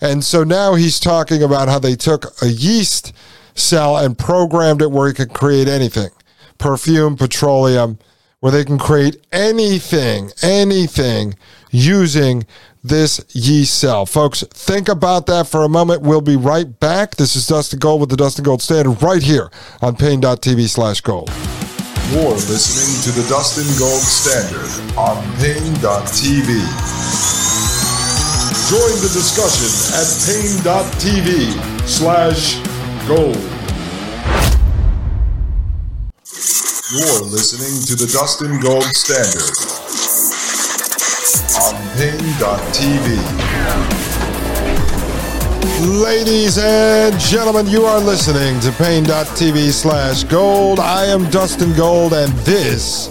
And 0.00 0.22
so 0.22 0.44
now 0.44 0.74
he's 0.74 1.00
talking 1.00 1.42
about 1.42 1.68
how 1.68 1.78
they 1.78 1.96
took 1.96 2.26
a 2.42 2.48
yeast 2.48 3.12
cell 3.54 3.96
and 3.96 4.18
programmed 4.18 4.82
it 4.82 4.90
where 4.90 5.08
it 5.08 5.14
could 5.14 5.32
create 5.32 5.66
anything 5.66 6.10
perfume, 6.58 7.16
petroleum, 7.16 7.98
where 8.40 8.52
they 8.52 8.64
can 8.64 8.78
create 8.78 9.16
anything, 9.32 10.30
anything 10.42 11.34
using 11.70 12.46
this 12.82 13.24
yeast 13.34 13.78
cell. 13.78 14.06
Folks, 14.06 14.42
think 14.50 14.88
about 14.88 15.26
that 15.26 15.46
for 15.46 15.64
a 15.64 15.68
moment. 15.68 16.02
We'll 16.02 16.20
be 16.20 16.36
right 16.36 16.78
back. 16.78 17.16
This 17.16 17.36
is 17.36 17.46
Dustin 17.46 17.78
Gold 17.78 18.00
with 18.00 18.10
the 18.10 18.16
Dustin 18.16 18.44
Gold 18.44 18.62
Standard 18.62 19.02
right 19.02 19.22
here 19.22 19.50
on 19.82 19.96
Paine.tv 19.96 20.68
slash 20.68 21.00
gold. 21.00 21.30
You're 22.10 22.30
listening 22.30 23.12
to 23.12 23.20
the 23.20 23.28
Dustin 23.28 23.66
Gold 23.78 24.00
Standard 24.00 24.70
on 24.96 25.22
Paine.tv. 25.36 26.48
Join 28.70 29.00
the 29.00 29.10
discussion 29.12 29.68
at 29.96 30.08
Paine.tv 30.24 31.88
slash 31.88 32.60
gold. 33.06 33.57
You're 36.90 37.20
listening 37.20 37.84
to 37.84 38.02
the 38.02 38.10
Dustin 38.10 38.58
Gold 38.60 38.82
Standard 38.96 39.52
on 41.60 41.76
Paine.tv. 41.98 43.12
Ladies 46.02 46.56
and 46.56 47.20
gentlemen, 47.20 47.66
you 47.66 47.84
are 47.84 48.00
listening 48.00 48.58
to 48.60 48.72
Paine.tv 48.72 49.70
slash 49.70 50.24
gold. 50.24 50.80
I 50.80 51.04
am 51.04 51.28
Dustin 51.28 51.74
Gold, 51.74 52.14
and 52.14 52.32
this 52.46 53.08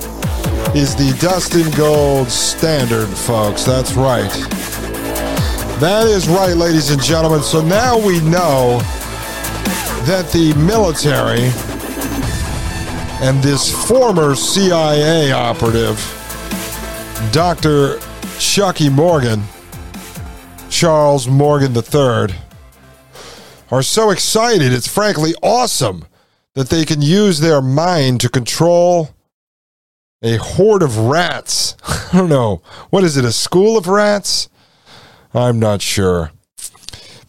is 0.74 0.96
the 0.96 1.15
Dustin 1.22 1.69
Gold 1.77 2.31
Standard, 2.31 3.05
folks. 3.05 3.63
That's 3.63 3.93
right. 3.93 4.31
That 5.79 6.07
is 6.07 6.27
right, 6.27 6.57
ladies 6.57 6.89
and 6.89 7.03
gentlemen. 7.03 7.43
So 7.43 7.62
now 7.62 7.96
we 7.96 8.22
know 8.22 8.79
that 10.07 10.31
the 10.34 10.55
military 10.55 11.51
and 13.20 13.42
this 13.42 13.72
former 13.88 14.36
CIA 14.36 15.32
operative, 15.32 15.98
Dr. 17.32 18.00
Chucky 18.38 18.90
Morgan, 18.90 19.42
Charles 20.70 21.28
Morgan 21.28 21.76
III, 21.76 22.36
are 23.72 23.82
so 23.82 24.12
excited. 24.12 24.72
It's 24.72 24.88
frankly 24.88 25.34
awesome 25.42 26.06
that 26.54 26.70
they 26.70 26.86
can 26.86 27.02
use 27.02 27.40
their 27.40 27.62
mind 27.62 28.22
to 28.22 28.30
control 28.30 29.10
a 30.22 30.38
horde 30.38 30.84
of 30.84 30.98
rats. 30.98 31.76
I 32.14 32.18
don't 32.18 32.30
know. 32.30 32.62
What 32.92 33.04
is 33.04 33.18
it, 33.18 33.26
a 33.26 33.32
school 33.32 33.78
of 33.78 33.88
rats? 33.88 34.48
I'm 35.34 35.60
not 35.60 35.82
sure. 35.82 36.32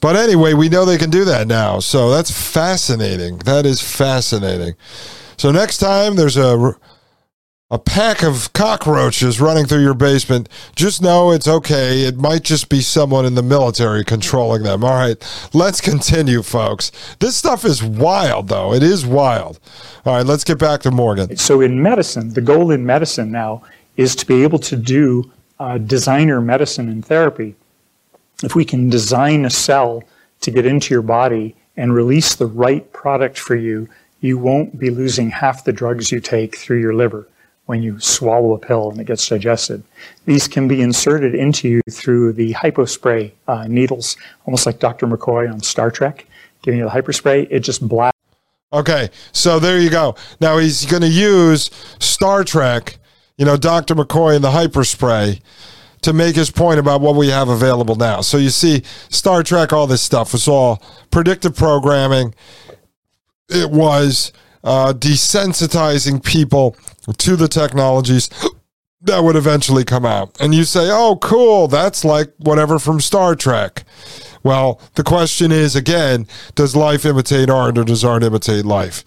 But 0.00 0.16
anyway, 0.16 0.52
we 0.52 0.68
know 0.68 0.84
they 0.84 0.98
can 0.98 1.10
do 1.10 1.24
that 1.24 1.46
now. 1.46 1.80
So 1.80 2.10
that's 2.10 2.30
fascinating. 2.30 3.38
That 3.38 3.66
is 3.66 3.80
fascinating. 3.80 4.74
So 5.38 5.52
next 5.52 5.78
time 5.78 6.16
there's 6.16 6.36
a 6.36 6.76
a 7.70 7.78
pack 7.78 8.22
of 8.22 8.50
cockroaches 8.54 9.42
running 9.42 9.66
through 9.66 9.82
your 9.82 9.94
basement, 9.94 10.48
just 10.74 11.02
know 11.02 11.30
it's 11.32 11.46
okay. 11.46 12.00
It 12.04 12.16
might 12.16 12.42
just 12.42 12.70
be 12.70 12.80
someone 12.80 13.26
in 13.26 13.34
the 13.34 13.42
military 13.42 14.04
controlling 14.04 14.62
them. 14.62 14.82
All 14.82 14.94
right, 14.94 15.50
let's 15.52 15.80
continue, 15.82 16.42
folks. 16.42 16.90
This 17.18 17.36
stuff 17.36 17.66
is 17.66 17.82
wild, 17.82 18.48
though. 18.48 18.72
It 18.72 18.82
is 18.82 19.04
wild. 19.04 19.60
All 20.06 20.14
right, 20.14 20.24
let's 20.24 20.44
get 20.44 20.58
back 20.58 20.80
to 20.80 20.90
Morgan. 20.90 21.36
So, 21.36 21.60
in 21.60 21.82
medicine, 21.82 22.32
the 22.32 22.40
goal 22.40 22.70
in 22.70 22.86
medicine 22.86 23.30
now 23.30 23.62
is 23.98 24.16
to 24.16 24.24
be 24.24 24.42
able 24.42 24.60
to 24.60 24.74
do 24.76 25.30
uh, 25.60 25.76
designer 25.76 26.40
medicine 26.40 26.88
and 26.88 27.04
therapy. 27.04 27.54
If 28.42 28.54
we 28.54 28.64
can 28.64 28.88
design 28.88 29.44
a 29.44 29.50
cell 29.50 30.04
to 30.40 30.50
get 30.50 30.64
into 30.64 30.94
your 30.94 31.02
body 31.02 31.54
and 31.76 31.92
release 31.92 32.34
the 32.34 32.46
right 32.46 32.90
product 32.94 33.38
for 33.38 33.56
you 33.56 33.88
you 34.20 34.38
won't 34.38 34.78
be 34.78 34.90
losing 34.90 35.30
half 35.30 35.64
the 35.64 35.72
drugs 35.72 36.10
you 36.10 36.20
take 36.20 36.56
through 36.56 36.80
your 36.80 36.94
liver 36.94 37.28
when 37.66 37.82
you 37.82 38.00
swallow 38.00 38.54
a 38.54 38.58
pill 38.58 38.90
and 38.90 38.98
it 38.98 39.04
gets 39.04 39.28
digested. 39.28 39.82
These 40.24 40.48
can 40.48 40.68
be 40.68 40.80
inserted 40.80 41.34
into 41.34 41.68
you 41.68 41.82
through 41.90 42.32
the 42.32 42.54
hypospray 42.54 43.30
uh, 43.46 43.66
needles, 43.68 44.16
almost 44.46 44.64
like 44.64 44.78
Dr. 44.78 45.06
McCoy 45.06 45.52
on 45.52 45.60
Star 45.60 45.90
Trek, 45.90 46.26
giving 46.62 46.78
you 46.78 46.86
the 46.86 46.90
hyperspray. 46.90 47.46
It 47.50 47.60
just 47.60 47.86
blasts. 47.86 48.16
Okay, 48.72 49.10
so 49.32 49.58
there 49.58 49.78
you 49.78 49.90
go. 49.90 50.14
Now 50.40 50.58
he's 50.58 50.86
going 50.86 51.02
to 51.02 51.08
use 51.08 51.70
Star 51.98 52.42
Trek, 52.42 52.98
you 53.36 53.44
know, 53.44 53.56
Dr. 53.56 53.94
McCoy 53.94 54.34
and 54.34 54.44
the 54.44 54.50
hyperspray 54.50 55.40
to 56.02 56.12
make 56.12 56.36
his 56.36 56.50
point 56.50 56.78
about 56.78 57.00
what 57.00 57.16
we 57.16 57.28
have 57.28 57.48
available 57.48 57.96
now. 57.96 58.20
So 58.20 58.38
you 58.38 58.50
see, 58.50 58.82
Star 59.10 59.42
Trek, 59.42 59.72
all 59.72 59.86
this 59.86 60.02
stuff 60.02 60.32
was 60.32 60.48
all 60.48 60.82
predictive 61.10 61.54
programming 61.56 62.34
it 63.48 63.70
was 63.70 64.32
uh, 64.64 64.92
desensitizing 64.92 66.22
people 66.22 66.76
to 67.16 67.36
the 67.36 67.48
technologies 67.48 68.28
that 69.02 69.22
would 69.22 69.36
eventually 69.36 69.84
come 69.84 70.04
out. 70.04 70.36
And 70.40 70.54
you 70.54 70.64
say, 70.64 70.88
oh, 70.90 71.16
cool, 71.20 71.68
that's 71.68 72.04
like 72.04 72.32
whatever 72.38 72.78
from 72.78 73.00
Star 73.00 73.34
Trek. 73.34 73.84
Well, 74.42 74.80
the 74.94 75.04
question 75.04 75.52
is 75.52 75.74
again, 75.76 76.26
does 76.54 76.76
life 76.76 77.04
imitate 77.04 77.50
art 77.50 77.78
or 77.78 77.84
does 77.84 78.04
art 78.04 78.22
imitate 78.22 78.64
life? 78.64 79.04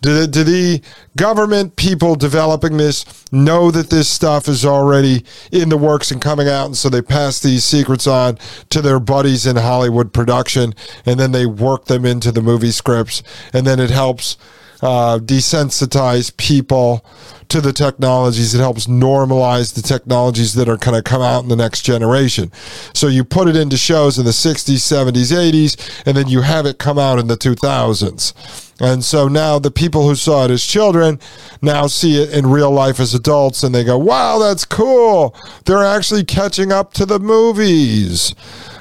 Do, 0.00 0.26
do 0.26 0.44
the 0.44 0.82
government 1.16 1.76
people 1.76 2.14
developing 2.14 2.76
this 2.76 3.06
know 3.32 3.70
that 3.70 3.88
this 3.88 4.08
stuff 4.08 4.48
is 4.48 4.64
already 4.64 5.24
in 5.50 5.70
the 5.70 5.78
works 5.78 6.10
and 6.10 6.20
coming 6.20 6.46
out, 6.46 6.66
and 6.66 6.76
so 6.76 6.90
they 6.90 7.00
pass 7.00 7.40
these 7.40 7.64
secrets 7.64 8.06
on 8.06 8.38
to 8.68 8.82
their 8.82 9.00
buddies 9.00 9.46
in 9.46 9.56
Hollywood 9.56 10.12
production, 10.12 10.74
and 11.06 11.18
then 11.18 11.32
they 11.32 11.46
work 11.46 11.86
them 11.86 12.04
into 12.04 12.30
the 12.30 12.42
movie 12.42 12.70
scripts, 12.70 13.22
and 13.54 13.66
then 13.66 13.80
it 13.80 13.88
helps 13.88 14.36
uh, 14.84 15.18
desensitize 15.18 16.36
people 16.36 17.04
to 17.48 17.62
the 17.62 17.72
technologies. 17.72 18.54
It 18.54 18.58
helps 18.58 18.86
normalize 18.86 19.74
the 19.74 19.80
technologies 19.80 20.52
that 20.54 20.68
are 20.68 20.76
going 20.76 20.94
to 20.94 21.02
come 21.02 21.22
out 21.22 21.42
in 21.42 21.48
the 21.48 21.56
next 21.56 21.82
generation. 21.82 22.52
So 22.92 23.08
you 23.08 23.24
put 23.24 23.48
it 23.48 23.56
into 23.56 23.78
shows 23.78 24.18
in 24.18 24.26
the 24.26 24.30
60s, 24.30 24.74
70s, 24.74 25.32
80s, 25.32 26.02
and 26.04 26.14
then 26.14 26.28
you 26.28 26.42
have 26.42 26.66
it 26.66 26.78
come 26.78 26.98
out 26.98 27.18
in 27.18 27.28
the 27.28 27.36
2000s. 27.36 28.70
And 28.78 29.02
so 29.02 29.26
now 29.26 29.58
the 29.58 29.70
people 29.70 30.06
who 30.06 30.16
saw 30.16 30.44
it 30.44 30.50
as 30.50 30.62
children 30.62 31.18
now 31.62 31.86
see 31.86 32.22
it 32.22 32.34
in 32.34 32.46
real 32.46 32.70
life 32.70 33.00
as 33.00 33.14
adults 33.14 33.62
and 33.62 33.74
they 33.74 33.84
go, 33.84 33.96
wow, 33.96 34.38
that's 34.38 34.66
cool. 34.66 35.34
They're 35.64 35.84
actually 35.84 36.24
catching 36.24 36.72
up 36.72 36.92
to 36.94 37.06
the 37.06 37.18
movies. 37.18 38.34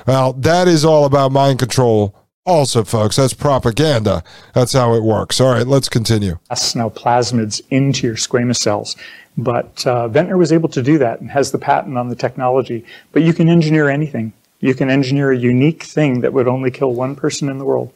Well, 0.05 0.33
that 0.33 0.67
is 0.67 0.83
all 0.83 1.05
about 1.05 1.31
mind 1.31 1.59
control 1.59 2.22
also, 2.45 2.83
folks, 2.83 3.15
that's 3.15 3.33
propaganda. 3.33 4.23
That's 4.53 4.73
how 4.73 4.93
it 4.95 5.03
works. 5.03 5.39
All 5.39 5.53
right, 5.53 5.65
let's 5.65 5.87
continue. 5.87 6.39
Now, 6.75 6.89
plasmids 6.89 7.61
into 7.69 8.07
your 8.07 8.17
squamous 8.17 8.57
cells. 8.57 8.97
But 9.37 9.85
uh, 9.87 10.09
Venter 10.09 10.37
was 10.37 10.51
able 10.51 10.69
to 10.69 10.83
do 10.83 10.97
that 10.97 11.21
and 11.21 11.31
has 11.31 11.51
the 11.51 11.57
patent 11.57 11.97
on 11.97 12.09
the 12.09 12.15
technology. 12.15 12.85
But 13.13 13.23
you 13.23 13.33
can 13.33 13.47
engineer 13.47 13.89
anything. 13.89 14.33
You 14.59 14.73
can 14.75 14.89
engineer 14.89 15.31
a 15.31 15.37
unique 15.37 15.83
thing 15.83 16.21
that 16.21 16.33
would 16.33 16.47
only 16.47 16.69
kill 16.69 16.93
one 16.93 17.15
person 17.15 17.49
in 17.49 17.59
the 17.59 17.65
world. 17.65 17.93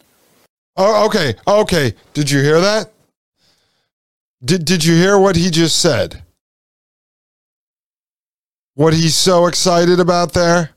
Oh, 0.77 1.05
okay. 1.07 1.35
Okay. 1.47 1.93
Did 2.13 2.31
you 2.31 2.41
hear 2.41 2.61
that? 2.61 2.91
Did, 4.43 4.65
did 4.65 4.85
you 4.85 4.95
hear 4.95 5.17
what 5.17 5.35
he 5.35 5.49
just 5.49 5.79
said? 5.79 6.23
What 8.75 8.93
he's 8.93 9.15
so 9.15 9.47
excited 9.47 9.99
about 9.99 10.33
there? 10.33 10.71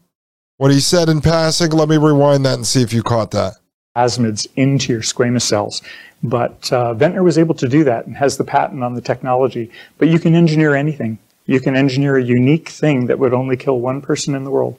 What 0.56 0.70
he 0.70 0.80
said 0.80 1.08
in 1.08 1.20
passing? 1.20 1.70
Let 1.70 1.88
me 1.88 1.98
rewind 1.98 2.44
that 2.46 2.54
and 2.54 2.66
see 2.66 2.82
if 2.82 2.92
you 2.92 3.02
caught 3.02 3.30
that 3.32 3.59
plasmids 3.96 4.46
into 4.56 4.92
your 4.92 5.02
squamous 5.02 5.42
cells. 5.42 5.82
But 6.22 6.72
uh, 6.72 6.94
Venter 6.94 7.22
was 7.22 7.38
able 7.38 7.54
to 7.56 7.68
do 7.68 7.84
that 7.84 8.06
and 8.06 8.16
has 8.16 8.36
the 8.36 8.44
patent 8.44 8.82
on 8.82 8.94
the 8.94 9.00
technology. 9.00 9.70
But 9.98 10.08
you 10.08 10.18
can 10.18 10.34
engineer 10.34 10.74
anything. 10.74 11.18
You 11.46 11.60
can 11.60 11.74
engineer 11.74 12.16
a 12.16 12.22
unique 12.22 12.68
thing 12.68 13.06
that 13.06 13.18
would 13.18 13.34
only 13.34 13.56
kill 13.56 13.80
one 13.80 14.00
person 14.00 14.34
in 14.34 14.44
the 14.44 14.50
world. 14.50 14.78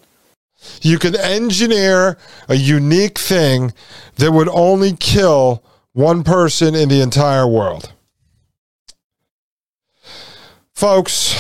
You 0.81 0.99
can 0.99 1.15
engineer 1.15 2.17
a 2.47 2.55
unique 2.55 3.17
thing 3.17 3.73
that 4.17 4.31
would 4.31 4.49
only 4.49 4.95
kill 4.95 5.63
one 5.93 6.23
person 6.23 6.75
in 6.75 6.89
the 6.89 7.01
entire 7.01 7.47
world. 7.47 7.91
Folks, 10.75 11.35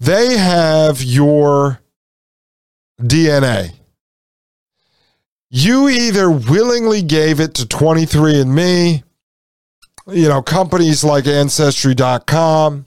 they 0.00 0.36
have 0.36 1.02
your 1.02 1.80
DNA. 3.00 3.72
You 5.50 5.88
either 5.88 6.30
willingly 6.30 7.02
gave 7.02 7.40
it 7.40 7.54
to 7.54 7.66
23andMe, 7.66 9.02
you 10.08 10.28
know, 10.28 10.42
companies 10.42 11.04
like 11.04 11.26
Ancestry.com, 11.26 12.86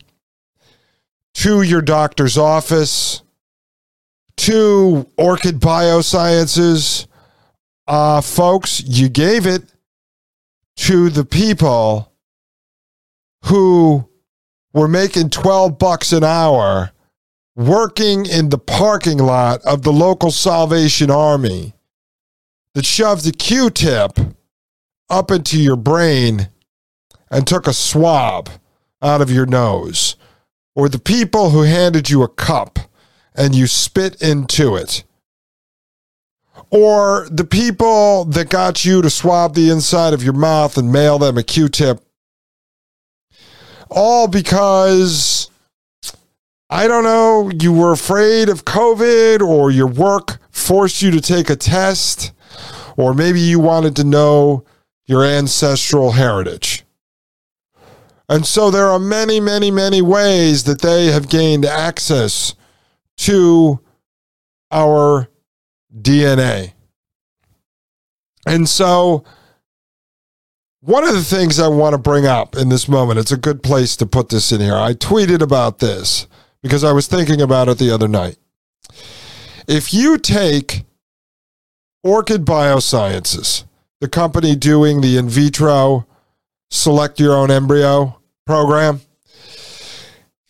to 1.36 1.62
your 1.62 1.82
doctor's 1.82 2.38
office, 2.38 3.22
to 4.38 5.08
Orchid 5.18 5.60
Biosciences. 5.60 7.08
Uh, 7.88 8.22
folks, 8.22 8.82
you 8.82 9.10
gave 9.10 9.46
it 9.46 9.64
to 10.78 11.10
the 11.10 11.26
people 11.26 12.12
who 13.46 14.08
were 14.74 14.88
making 14.88 15.30
12 15.30 15.78
bucks 15.78 16.14
an 16.14 16.24
hour 16.24 16.92
working 17.60 18.26
in 18.26 18.48
the 18.48 18.58
parking 18.58 19.18
lot 19.18 19.62
of 19.66 19.82
the 19.82 19.92
local 19.92 20.32
Salvation 20.32 21.12
Army 21.12 21.74
that 22.74 22.86
shoved 22.86 23.28
a 23.28 23.34
Q 23.34 23.70
tip 23.70 24.18
up 25.10 25.30
into 25.30 25.62
your 25.62 25.76
brain 25.76 26.48
and 27.30 27.46
took 27.46 27.68
a 27.68 27.74
swab 27.74 28.50
out 29.02 29.20
of 29.20 29.30
your 29.30 29.46
nose, 29.46 30.16
or 30.74 30.88
the 30.88 31.00
people 31.00 31.50
who 31.50 31.64
handed 31.64 32.10
you 32.10 32.24
a 32.24 32.30
cup 32.30 32.80
and 33.36 33.54
you 33.54 33.68
spit 33.68 34.22
into 34.22 34.78
it, 34.78 35.04
or 36.70 37.28
the 37.30 37.44
people 37.44 38.24
that 38.24 38.50
got 38.50 38.86
you 38.86 39.02
to 39.02 39.10
swab 39.10 39.54
the 39.54 39.70
inside 39.70 40.14
of 40.14 40.24
your 40.24 40.34
mouth 40.34 40.78
and 40.78 40.94
mail 40.94 41.20
them 41.20 41.38
a 41.38 41.44
Q 41.44 41.68
tip, 41.68 42.02
all 43.90 44.30
because 44.30 45.49
I 46.70 46.88
don't 46.88 47.04
know, 47.04 47.50
you 47.60 47.74
were 47.74 47.92
afraid 47.92 48.48
of 48.48 48.66
COVID 48.66 49.42
or 49.42 49.72
your 49.72 49.88
work 49.88 50.38
forced 50.52 51.02
you 51.02 51.10
to 51.12 51.22
take 51.22 51.50
a 51.50 51.56
test, 51.56 52.32
or 52.96 53.16
maybe 53.16 53.40
you 53.40 53.60
wanted 53.60 53.96
to 53.96 54.04
know 54.04 54.66
your 55.08 55.26
ancestral 55.26 56.12
heritage. 56.12 56.84
And 58.30 58.46
so 58.46 58.70
there 58.70 58.86
are 58.86 59.00
many, 59.00 59.40
many, 59.40 59.72
many 59.72 60.04
ways 60.04 60.66
that 60.66 60.82
they 60.82 61.08
have 61.08 61.28
gained 61.30 61.66
access 61.66 62.54
to 63.18 63.80
our 64.72 65.28
DNA. 66.00 66.74
And 68.46 68.70
so, 68.70 69.24
one 70.82 71.04
of 71.04 71.14
the 71.14 71.24
things 71.24 71.60
I 71.60 71.68
want 71.68 71.94
to 71.94 71.98
bring 71.98 72.28
up 72.28 72.56
in 72.56 72.70
this 72.70 72.88
moment, 72.88 73.20
it's 73.20 73.32
a 73.32 73.38
good 73.38 73.64
place 73.64 73.96
to 73.98 74.06
put 74.06 74.30
this 74.30 74.52
in 74.52 74.62
here. 74.62 74.78
I 74.78 74.94
tweeted 74.94 75.42
about 75.42 75.80
this 75.80 76.28
because 76.62 76.84
I 76.84 76.92
was 76.92 77.08
thinking 77.08 77.42
about 77.42 77.70
it 77.70 77.78
the 77.78 77.92
other 77.92 78.08
night. 78.08 78.38
If 79.68 79.94
you 79.94 80.18
take 80.18 80.84
Orchid 82.04 82.46
Biosciences, 82.46 83.66
the 84.02 84.08
company 84.08 84.56
doing 84.56 85.02
the 85.02 85.18
in 85.18 85.30
vitro 85.30 86.06
select 86.72 87.20
your 87.20 87.36
own 87.36 87.52
embryo 87.52 88.20
program, 88.46 89.02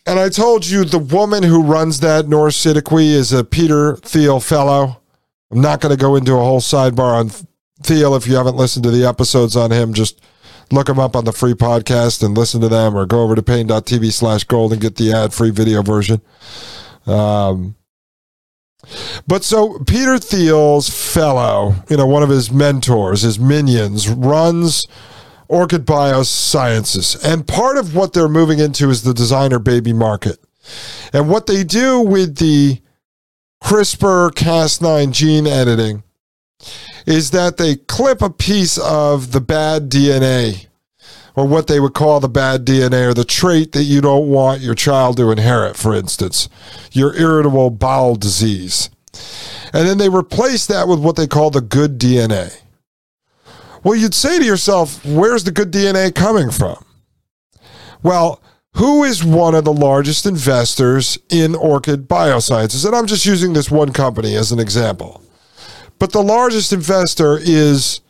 and 0.06 0.18
I 0.18 0.28
told 0.28 0.66
you 0.66 0.84
the 0.84 0.98
woman 0.98 1.42
who 1.42 1.62
runs 1.62 2.00
that, 2.00 2.26
Nora 2.28 2.50
is 2.50 3.32
a 3.32 3.44
Peter 3.44 3.96
Thiel 3.96 4.40
fellow. 4.40 5.00
I'm 5.50 5.60
not 5.60 5.80
going 5.80 5.94
to 5.94 6.00
go 6.00 6.16
into 6.16 6.32
a 6.32 6.38
whole 6.38 6.60
sidebar 6.60 7.20
on 7.20 7.30
Thiel. 7.82 8.14
If 8.14 8.26
you 8.26 8.36
haven't 8.36 8.56
listened 8.56 8.84
to 8.84 8.90
the 8.90 9.04
episodes 9.06 9.56
on 9.56 9.70
him, 9.70 9.92
just 9.92 10.20
look 10.70 10.86
them 10.86 10.98
up 10.98 11.16
on 11.16 11.24
the 11.24 11.32
free 11.32 11.54
podcast 11.54 12.22
and 12.24 12.36
listen 12.36 12.60
to 12.60 12.68
them 12.68 12.96
or 12.96 13.06
go 13.06 13.22
over 13.22 13.34
to 13.34 13.42
Paine.tv 13.42 14.12
slash 14.12 14.44
gold 14.44 14.72
and 14.72 14.80
get 14.80 14.96
the 14.96 15.12
ad 15.12 15.32
free 15.32 15.50
video 15.50 15.82
version. 15.82 16.20
Um, 17.06 17.76
but 19.26 19.44
so 19.44 19.78
Peter 19.86 20.18
Thiel's 20.18 20.88
fellow, 20.88 21.74
you 21.88 21.96
know, 21.96 22.06
one 22.06 22.22
of 22.22 22.28
his 22.28 22.50
mentors, 22.50 23.22
his 23.22 23.38
minions, 23.38 24.08
runs 24.08 24.86
Orchid 25.48 25.84
Biosciences. 25.84 27.22
And 27.24 27.46
part 27.46 27.76
of 27.76 27.94
what 27.94 28.12
they're 28.12 28.28
moving 28.28 28.58
into 28.58 28.88
is 28.90 29.02
the 29.02 29.14
designer 29.14 29.58
baby 29.58 29.92
market. 29.92 30.38
And 31.12 31.28
what 31.28 31.46
they 31.46 31.64
do 31.64 32.00
with 32.00 32.36
the 32.36 32.80
CRISPR 33.62 34.30
Cas9 34.30 35.12
gene 35.12 35.46
editing 35.46 36.02
is 37.06 37.30
that 37.30 37.56
they 37.56 37.76
clip 37.76 38.22
a 38.22 38.30
piece 38.30 38.78
of 38.78 39.32
the 39.32 39.40
bad 39.40 39.90
DNA 39.90 40.66
or 41.36 41.46
what 41.46 41.66
they 41.66 41.80
would 41.80 41.94
call 41.94 42.20
the 42.20 42.28
bad 42.28 42.64
DNA 42.64 43.08
or 43.08 43.14
the 43.14 43.24
trait 43.24 43.72
that 43.72 43.84
you 43.84 44.00
don't 44.00 44.28
want 44.28 44.60
your 44.60 44.74
child 44.74 45.16
to 45.16 45.30
inherit, 45.30 45.76
for 45.76 45.94
instance, 45.94 46.48
your 46.92 47.14
irritable 47.16 47.70
bowel 47.70 48.16
disease. 48.16 48.90
And 49.72 49.86
then 49.86 49.98
they 49.98 50.08
replace 50.08 50.66
that 50.66 50.88
with 50.88 51.00
what 51.00 51.16
they 51.16 51.26
call 51.26 51.50
the 51.50 51.60
good 51.60 51.98
DNA. 51.98 52.56
Well, 53.82 53.94
you'd 53.94 54.14
say 54.14 54.38
to 54.38 54.44
yourself, 54.44 55.04
where's 55.04 55.44
the 55.44 55.52
good 55.52 55.72
DNA 55.72 56.14
coming 56.14 56.50
from? 56.50 56.84
Well, 58.02 58.42
who 58.74 59.04
is 59.04 59.24
one 59.24 59.54
of 59.54 59.64
the 59.64 59.72
largest 59.72 60.26
investors 60.26 61.18
in 61.28 61.54
Orchid 61.54 62.08
Biosciences? 62.08 62.84
And 62.84 62.94
I'm 62.94 63.06
just 63.06 63.26
using 63.26 63.52
this 63.52 63.70
one 63.70 63.92
company 63.92 64.36
as 64.36 64.52
an 64.52 64.58
example. 64.58 65.22
But 66.00 66.12
the 66.12 66.22
largest 66.22 66.72
investor 66.72 67.38
is 67.38 68.00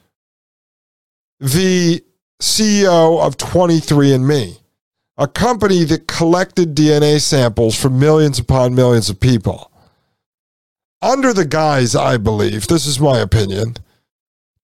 the 1.40 2.02
CEO 2.40 3.20
of 3.20 3.36
23andMe, 3.36 4.60
a 5.18 5.26
company 5.26 5.82
that 5.84 6.06
collected 6.06 6.76
DNA 6.76 7.20
samples 7.20 7.74
from 7.74 7.98
millions 7.98 8.38
upon 8.38 8.76
millions 8.76 9.10
of 9.10 9.18
people. 9.18 9.72
Under 11.02 11.32
the 11.32 11.44
guise, 11.44 11.96
I 11.96 12.16
believe, 12.16 12.68
this 12.68 12.86
is 12.86 13.00
my 13.00 13.18
opinion, 13.18 13.74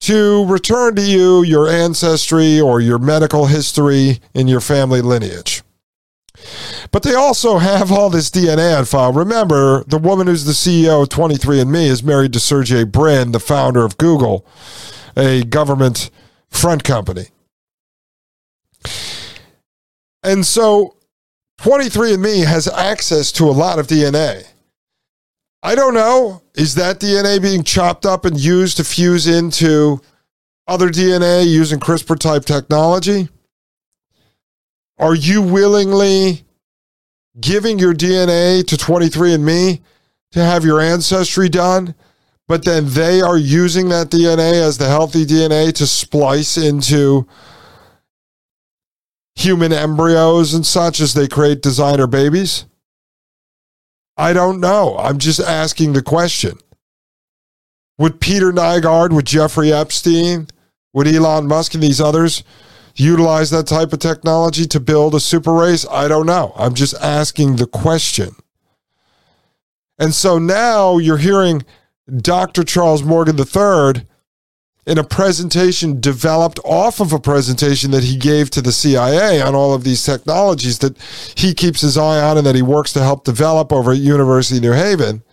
to 0.02 0.46
return 0.46 0.94
to 0.94 1.02
you 1.02 1.42
your 1.42 1.68
ancestry 1.68 2.60
or 2.60 2.80
your 2.80 2.98
medical 2.98 3.46
history 3.46 4.20
in 4.34 4.46
your 4.46 4.60
family 4.60 5.00
lineage. 5.00 5.64
But 6.92 7.03
they 7.03 7.14
also 7.14 7.59
have 7.59 7.90
all 7.92 8.11
this 8.11 8.31
DNA 8.31 8.77
on 8.79 8.85
file. 8.85 9.12
Remember, 9.12 9.85
the 9.85 9.99
woman 9.99 10.27
who's 10.27 10.44
the 10.44 10.53
CEO 10.53 11.03
of 11.03 11.09
23andMe 11.09 11.87
is 11.87 12.03
married 12.03 12.33
to 12.33 12.40
Sergey 12.40 12.85
Brin, 12.85 13.33
the 13.33 13.40
founder 13.40 13.85
of 13.85 13.99
Google, 13.99 14.46
a 15.16 15.44
government 15.44 16.11
front 16.49 16.85
company. 16.85 17.27
And 20.22 20.44
so 20.44 20.96
23andMe 21.61 22.44
has 22.44 22.68
access 22.68 23.33
to 23.33 23.44
a 23.44 23.53
lot 23.53 23.79
of 23.79 23.87
DNA. 23.87 24.46
I 25.62 25.75
don't 25.75 25.94
know. 25.94 26.42
Is 26.55 26.75
that 26.77 27.01
DNA 27.01 27.40
being 27.42 27.64
chopped 27.64 28.07
up 28.07 28.25
and 28.25 28.38
used 28.38 28.77
to 28.77 28.85
fuse 28.85 29.27
into 29.27 30.01
other 30.68 30.88
DNA 30.88 31.46
using 31.46 31.81
CRISPR 31.81 32.18
type 32.18 32.44
technology? 32.44 33.29
Are 34.99 35.14
you 35.14 35.42
willingly 35.42 36.45
giving 37.40 37.79
your 37.79 37.94
DNA 37.94 38.66
to 38.66 38.77
23andMe 38.77 39.81
to 40.33 40.44
have 40.44 40.64
your 40.64 40.81
ancestry 40.81 41.49
done? 41.49 41.94
But 42.49 42.64
then 42.64 42.87
they 42.90 43.20
are 43.20 43.37
using 43.37 43.88
that 43.88 44.11
DNA 44.11 44.62
as 44.62 44.79
the 44.79 44.88
healthy 44.88 45.27
DNA 45.27 45.72
to 45.75 45.87
splice 45.87 46.57
into 46.57 47.27
human 49.37 49.72
embryos 49.72 50.55
and 50.55 50.66
such 50.66 51.01
as 51.01 51.14
they 51.14 51.29
create 51.29 51.62
designer 51.62 52.07
babies? 52.07 52.64
I 54.16 54.33
don't 54.33 54.61
know. 54.61 54.96
I'm 54.99 55.18
just 55.18 55.40
asking 55.40 55.92
the 55.92 56.03
question. 56.03 56.59
Would 57.99 58.20
Peter 58.20 58.51
Nygard, 58.51 59.12
would 59.12 59.27
Jeffrey 59.27 59.72
Epstein, 59.72 60.49
would 60.92 61.07
Elon 61.07 61.46
Musk 61.46 61.75
and 61.75 61.83
these 61.83 62.01
others 62.01 62.42
utilize 62.96 63.50
that 63.50 63.66
type 63.66 63.92
of 63.92 63.98
technology 63.98 64.66
to 64.66 64.80
build 64.80 65.14
a 65.14 65.20
super 65.20 65.52
race? 65.52 65.87
I 65.90 66.09
don't 66.09 66.26
know. 66.26 66.52
I'm 66.56 66.74
just 66.74 66.94
asking 67.02 67.56
the 67.56 67.66
question. 67.66 68.35
And 69.98 70.14
so 70.14 70.38
now 70.38 70.98
you're 70.98 71.16
hearing 71.16 71.64
Dr. 72.14 72.64
Charles 72.64 73.02
Morgan 73.02 73.38
III 73.38 74.06
in 74.87 74.98
a 74.98 75.04
presentation 75.04 76.00
developed 76.00 76.61
off 76.64 77.00
of 77.00 77.12
a 77.12 77.18
presentation 77.18 77.90
that 77.90 78.04
he 78.04 78.16
gave 78.16 78.50
to 78.50 78.62
the 78.62 78.70
CIA 78.70 79.40
on 79.40 79.54
all 79.54 79.74
of 79.74 79.82
these 79.82 80.04
technologies 80.04 80.78
that 80.78 80.96
he 81.37 81.52
keeps 81.54 81.80
his 81.80 81.98
eye 81.98 82.20
on 82.20 82.38
and 82.38 82.46
that 82.46 82.54
he 82.54 82.62
works 82.62 82.92
to 82.92 83.02
help 83.02 83.24
develop 83.24 83.72
over 83.72 83.90
at 83.90 83.98
University 83.98 84.59
of 84.59 84.62
New 84.62 84.72
Haven. 84.72 85.24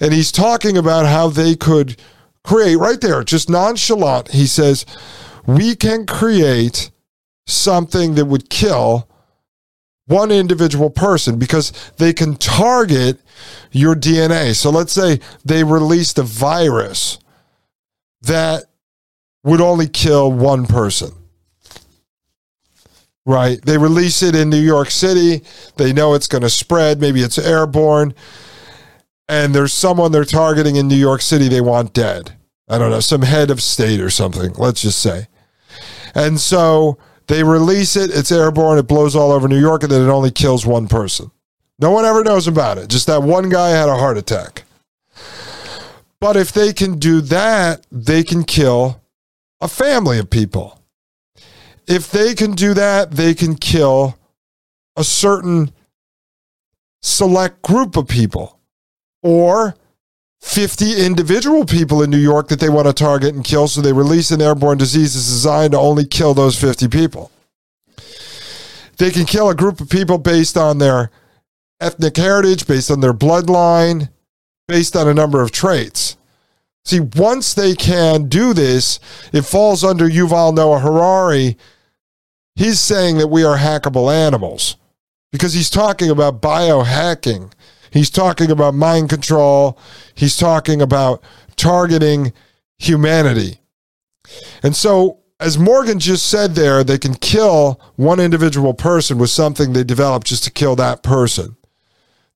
And 0.00 0.12
he's 0.12 0.30
talking 0.30 0.78
about 0.78 1.06
how 1.06 1.28
they 1.28 1.56
could 1.56 2.00
create 2.44 2.76
right 2.76 3.00
there, 3.00 3.24
just 3.24 3.50
nonchalant. 3.50 4.30
He 4.30 4.46
says, 4.46 4.86
We 5.46 5.74
can 5.74 6.06
create 6.06 6.90
something 7.46 8.14
that 8.14 8.26
would 8.26 8.48
kill 8.50 9.08
one 10.06 10.32
individual 10.32 10.90
person 10.90 11.38
because 11.38 11.72
they 11.98 12.12
can 12.12 12.36
target 12.36 13.20
your 13.70 13.94
DNA. 13.94 14.54
So 14.56 14.70
let's 14.70 14.92
say 14.92 15.20
they 15.44 15.62
released 15.62 16.18
a 16.18 16.22
virus 16.22 17.18
that 18.22 18.64
would 19.44 19.60
only 19.60 19.88
kill 19.88 20.30
one 20.32 20.66
person. 20.66 21.12
Right? 23.24 23.62
They 23.62 23.78
release 23.78 24.22
it 24.22 24.34
in 24.34 24.50
New 24.50 24.60
York 24.60 24.90
City. 24.90 25.44
They 25.76 25.92
know 25.92 26.14
it's 26.14 26.26
going 26.26 26.42
to 26.42 26.50
spread. 26.50 27.00
Maybe 27.00 27.20
it's 27.20 27.38
airborne. 27.38 28.14
And 29.28 29.54
there's 29.54 29.72
someone 29.72 30.10
they're 30.10 30.24
targeting 30.24 30.74
in 30.74 30.88
New 30.88 30.96
York 30.96 31.22
City 31.22 31.46
they 31.46 31.60
want 31.60 31.92
dead. 31.92 32.36
I 32.70 32.78
don't 32.78 32.90
know, 32.90 33.00
some 33.00 33.22
head 33.22 33.50
of 33.50 33.60
state 33.60 34.00
or 34.00 34.10
something, 34.10 34.52
let's 34.54 34.80
just 34.80 35.02
say. 35.02 35.26
And 36.14 36.40
so 36.40 36.98
they 37.26 37.42
release 37.42 37.96
it, 37.96 38.10
it's 38.14 38.30
airborne, 38.30 38.78
it 38.78 38.86
blows 38.86 39.16
all 39.16 39.32
over 39.32 39.48
New 39.48 39.58
York, 39.58 39.82
and 39.82 39.90
then 39.90 40.02
it 40.02 40.10
only 40.10 40.30
kills 40.30 40.64
one 40.64 40.86
person. 40.86 41.30
No 41.80 41.90
one 41.90 42.04
ever 42.04 42.22
knows 42.22 42.46
about 42.46 42.78
it. 42.78 42.88
Just 42.88 43.08
that 43.08 43.22
one 43.22 43.48
guy 43.48 43.70
had 43.70 43.88
a 43.88 43.96
heart 43.96 44.18
attack. 44.18 44.64
But 46.20 46.36
if 46.36 46.52
they 46.52 46.72
can 46.72 46.98
do 46.98 47.20
that, 47.22 47.86
they 47.90 48.22
can 48.22 48.44
kill 48.44 49.00
a 49.60 49.68
family 49.68 50.18
of 50.18 50.30
people. 50.30 50.80
If 51.88 52.10
they 52.10 52.34
can 52.34 52.52
do 52.52 52.74
that, 52.74 53.12
they 53.12 53.34
can 53.34 53.56
kill 53.56 54.16
a 54.96 55.02
certain 55.02 55.72
select 57.02 57.62
group 57.62 57.96
of 57.96 58.06
people 58.06 58.60
or 59.22 59.74
50 60.40 61.04
individual 61.04 61.64
people 61.64 62.02
in 62.02 62.10
New 62.10 62.18
York 62.18 62.48
that 62.48 62.60
they 62.60 62.68
want 62.68 62.86
to 62.86 62.92
target 62.92 63.34
and 63.34 63.44
kill. 63.44 63.68
So 63.68 63.80
they 63.80 63.92
release 63.92 64.30
an 64.30 64.40
airborne 64.40 64.78
disease 64.78 65.14
that's 65.14 65.26
designed 65.26 65.72
to 65.72 65.78
only 65.78 66.06
kill 66.06 66.34
those 66.34 66.58
50 66.58 66.88
people. 66.88 67.30
They 68.96 69.10
can 69.10 69.24
kill 69.24 69.48
a 69.48 69.54
group 69.54 69.80
of 69.80 69.88
people 69.88 70.18
based 70.18 70.56
on 70.56 70.78
their 70.78 71.10
ethnic 71.80 72.16
heritage, 72.16 72.66
based 72.66 72.90
on 72.90 73.00
their 73.00 73.14
bloodline, 73.14 74.10
based 74.68 74.94
on 74.94 75.08
a 75.08 75.14
number 75.14 75.42
of 75.42 75.50
traits. 75.50 76.16
See, 76.84 77.00
once 77.00 77.54
they 77.54 77.74
can 77.74 78.28
do 78.28 78.52
this, 78.52 79.00
it 79.32 79.42
falls 79.42 79.84
under 79.84 80.08
Yuval 80.08 80.54
Noah 80.54 80.80
Harari. 80.80 81.56
He's 82.56 82.80
saying 82.80 83.18
that 83.18 83.28
we 83.28 83.44
are 83.44 83.58
hackable 83.58 84.12
animals 84.12 84.76
because 85.32 85.52
he's 85.52 85.70
talking 85.70 86.10
about 86.10 86.40
biohacking. 86.40 87.52
He's 87.90 88.10
talking 88.10 88.50
about 88.50 88.74
mind 88.74 89.08
control. 89.08 89.78
He's 90.14 90.36
talking 90.36 90.80
about 90.80 91.22
targeting 91.56 92.32
humanity. 92.78 93.60
And 94.62 94.74
so, 94.76 95.18
as 95.38 95.58
Morgan 95.58 95.98
just 95.98 96.26
said 96.26 96.54
there, 96.54 96.84
they 96.84 96.98
can 96.98 97.14
kill 97.14 97.80
one 97.96 98.20
individual 98.20 98.74
person 98.74 99.18
with 99.18 99.30
something 99.30 99.72
they 99.72 99.84
developed 99.84 100.26
just 100.26 100.44
to 100.44 100.50
kill 100.50 100.76
that 100.76 101.02
person. 101.02 101.56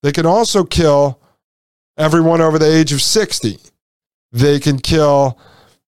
They 0.02 0.12
can 0.12 0.26
also 0.26 0.64
kill 0.64 1.20
everyone 1.96 2.40
over 2.40 2.58
the 2.58 2.70
age 2.70 2.92
of 2.92 3.02
60. 3.02 3.58
They 4.32 4.58
can 4.58 4.78
kill 4.78 5.38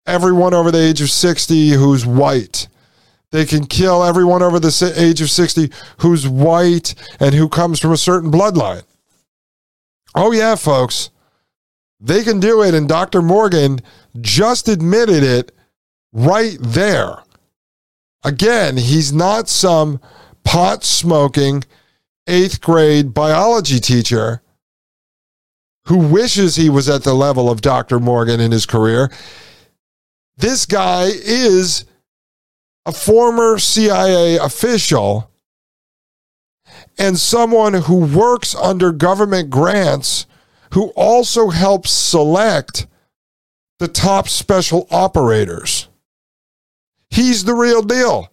everyone 0.06 0.54
over 0.54 0.70
the 0.70 0.82
age 0.82 1.00
of 1.00 1.10
60 1.10 1.70
who's 1.70 2.04
white. 2.04 2.66
They 3.30 3.46
can 3.46 3.66
kill 3.66 4.02
everyone 4.04 4.42
over 4.42 4.58
the 4.60 4.94
age 4.96 5.20
of 5.20 5.30
60 5.30 5.70
who's 5.98 6.28
white 6.28 6.94
and 7.20 7.34
who 7.34 7.48
comes 7.48 7.80
from 7.80 7.92
a 7.92 7.96
certain 7.96 8.30
bloodline. 8.30 8.82
Oh, 10.14 10.32
yeah, 10.32 10.54
folks. 10.54 11.10
They 12.00 12.22
can 12.24 12.40
do 12.40 12.62
it. 12.62 12.74
And 12.74 12.88
Dr. 12.88 13.22
Morgan 13.22 13.80
just 14.20 14.68
admitted 14.68 15.22
it 15.22 15.52
right 16.12 16.56
there. 16.60 17.22
Again, 18.24 18.76
he's 18.76 19.12
not 19.12 19.48
some 19.48 20.00
pot 20.44 20.84
smoking 20.84 21.64
eighth 22.26 22.60
grade 22.60 23.14
biology 23.14 23.80
teacher 23.80 24.42
who 25.86 25.98
wishes 25.98 26.54
he 26.54 26.68
was 26.68 26.88
at 26.88 27.02
the 27.02 27.14
level 27.14 27.50
of 27.50 27.60
Dr. 27.60 27.98
Morgan 27.98 28.40
in 28.40 28.52
his 28.52 28.66
career. 28.66 29.10
This 30.36 30.66
guy 30.66 31.06
is 31.12 31.84
a 32.86 32.92
former 32.92 33.58
CIA 33.58 34.36
official 34.36 35.30
and 36.98 37.18
someone 37.18 37.74
who 37.74 38.04
works 38.04 38.54
under 38.54 38.92
government 38.92 39.50
grants 39.50 40.26
who 40.72 40.88
also 40.96 41.50
helps 41.50 41.90
select 41.90 42.86
the 43.78 43.88
top 43.88 44.28
special 44.28 44.86
operators. 44.90 45.88
He's 47.10 47.44
the 47.44 47.54
real 47.54 47.82
deal. 47.82 48.30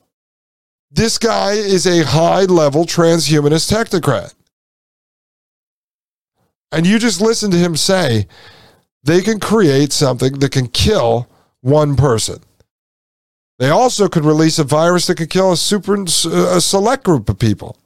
This 0.91 1.17
guy 1.17 1.54
is 1.54 1.86
a 1.86 2.06
high 2.06 2.45
level 2.45 2.86
transhumanist 2.86 3.72
technocrat. 3.72 4.34
And 6.72 6.86
you 6.86 7.00
just 7.00 7.19
listen 7.19 7.52
to 7.52 7.58
him 7.58 7.76
say 7.76 8.28
they 9.04 9.22
can 9.22 9.39
create 9.39 9.91
something 9.91 10.39
that 10.39 10.52
can 10.52 10.67
kill 10.67 11.28
one 11.62 11.95
person. 11.95 12.41
They 13.58 13.69
also 13.69 14.08
could 14.08 14.24
release 14.24 14.60
a 14.60 14.63
virus 14.63 15.08
that 15.08 15.17
could 15.17 15.30
kill 15.30 15.52
a 15.52 15.58
super 15.58 15.95
a 15.95 16.62
select 16.62 17.04
group 17.04 17.28
of 17.28 17.38
people. 17.38 17.78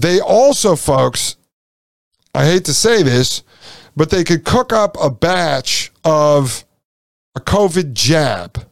They 0.00 0.20
also, 0.20 0.76
folks, 0.76 1.36
I 2.34 2.46
hate 2.46 2.64
to 2.66 2.74
say 2.74 3.02
this, 3.02 3.42
but 3.96 4.10
they 4.10 4.24
could 4.24 4.44
cook 4.44 4.72
up 4.72 4.96
a 5.00 5.10
batch 5.10 5.92
of 6.04 6.64
a 7.34 7.40
COVID 7.40 7.92
jab 7.92 8.64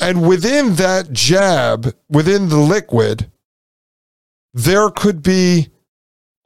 and 0.00 0.26
within 0.26 0.74
that 0.76 1.12
jab, 1.12 1.94
within 2.08 2.48
the 2.48 2.58
liquid, 2.58 3.30
there 4.52 4.90
could 4.90 5.22
be 5.22 5.68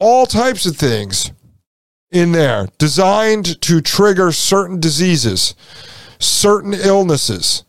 all 0.01 0.27
types 0.27 0.65
of 0.67 0.77
things 0.77 1.33
in 2.11 2.33
there 2.33 2.69
designed 2.79 3.61
to 3.63 3.81
trigger 3.81 4.33
certain 4.33 4.81
diseases, 4.81 5.55
certain 6.19 6.73
illnesses, 6.73 7.65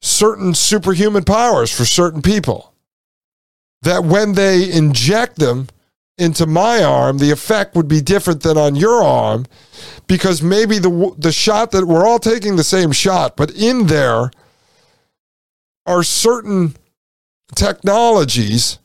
certain 0.00 0.54
superhuman 0.54 1.24
powers 1.24 1.74
for 1.74 1.84
certain 1.84 2.22
people. 2.22 2.67
That 3.82 4.04
when 4.04 4.32
they 4.32 4.70
inject 4.70 5.38
them 5.38 5.68
into 6.18 6.46
my 6.46 6.82
arm, 6.82 7.18
the 7.18 7.30
effect 7.30 7.76
would 7.76 7.86
be 7.86 8.00
different 8.00 8.42
than 8.42 8.58
on 8.58 8.74
your 8.74 9.02
arm 9.02 9.46
because 10.06 10.42
maybe 10.42 10.78
the 10.78 11.14
the 11.16 11.32
shot 11.32 11.70
that 11.70 11.86
we're 11.86 12.06
all 12.06 12.18
taking 12.18 12.56
the 12.56 12.64
same 12.64 12.92
shot, 12.92 13.36
but 13.36 13.50
in 13.52 13.86
there 13.86 14.30
are 15.86 16.02
certain 16.02 16.74
technologies 17.54 18.78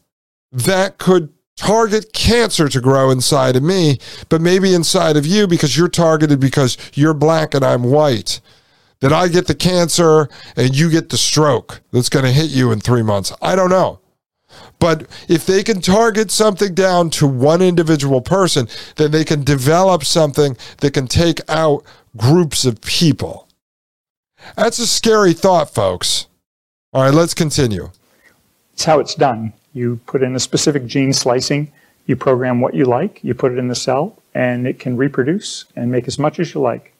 that 0.52 0.98
could 1.00 1.34
target 1.56 2.14
cancer 2.14 2.70
to 2.70 2.80
grow 2.80 3.10
inside 3.10 3.56
of 3.56 3.64
me, 3.64 3.98
but 4.30 4.42
maybe 4.42 4.74
inside 4.74 5.18
of 5.18 5.26
you 5.26 5.48
because 5.48 5.78
you're 5.78 5.88
targeted 5.88 6.40
because 6.40 6.78
you're 6.94 7.14
black 7.14 7.54
and 7.54 7.64
I'm 7.64 7.84
white. 7.84 8.40
That 9.02 9.12
I 9.12 9.28
get 9.28 9.48
the 9.48 9.56
cancer 9.56 10.30
and 10.56 10.74
you 10.74 10.90
get 10.90 11.10
the 11.10 11.18
stroke 11.18 11.82
that's 11.92 12.08
going 12.08 12.24
to 12.24 12.32
hit 12.32 12.52
you 12.52 12.72
in 12.72 12.80
three 12.80 13.04
months. 13.04 13.34
I 13.42 13.54
don't 13.54 13.70
know. 13.70 14.00
But 14.80 15.08
if 15.28 15.46
they 15.46 15.64
can 15.64 15.82
target 15.82 16.32
something 16.32 16.74
down 16.74 17.10
to 17.12 17.28
one 17.28 17.62
individual 17.62 18.22
person, 18.22 18.68
then 18.96 19.12
they 19.12 19.24
can 19.24 19.44
develop 19.44 20.04
something 20.04 20.58
that 20.78 20.94
can 20.94 21.08
take 21.08 21.40
out 21.50 21.84
groups 22.18 22.66
of 22.66 22.82
people. 22.82 23.48
That's 24.56 24.80
a 24.80 24.88
scary 24.88 25.34
thought, 25.34 25.74
folks. 25.74 26.28
All 26.92 27.04
right, 27.04 27.14
let's 27.14 27.34
continue. 27.34 27.90
It's 28.74 28.86
how 28.86 29.00
it's 29.00 29.16
done. 29.16 29.54
You 29.74 30.00
put 30.06 30.22
in 30.22 30.36
a 30.36 30.40
specific 30.40 30.86
gene 30.86 31.14
slicing, 31.14 31.72
you 32.06 32.16
program 32.16 32.62
what 32.62 32.74
you 32.74 32.86
like, 32.86 33.24
you 33.24 33.34
put 33.34 33.52
it 33.52 33.58
in 33.58 33.68
the 33.68 33.76
cell, 33.76 34.16
and 34.36 34.68
it 34.68 34.80
can 34.80 34.98
reproduce 34.98 35.66
and 35.76 35.92
make 35.92 36.08
as 36.08 36.20
much 36.20 36.40
as 36.40 36.54
you 36.54 36.62
like. 36.62 36.93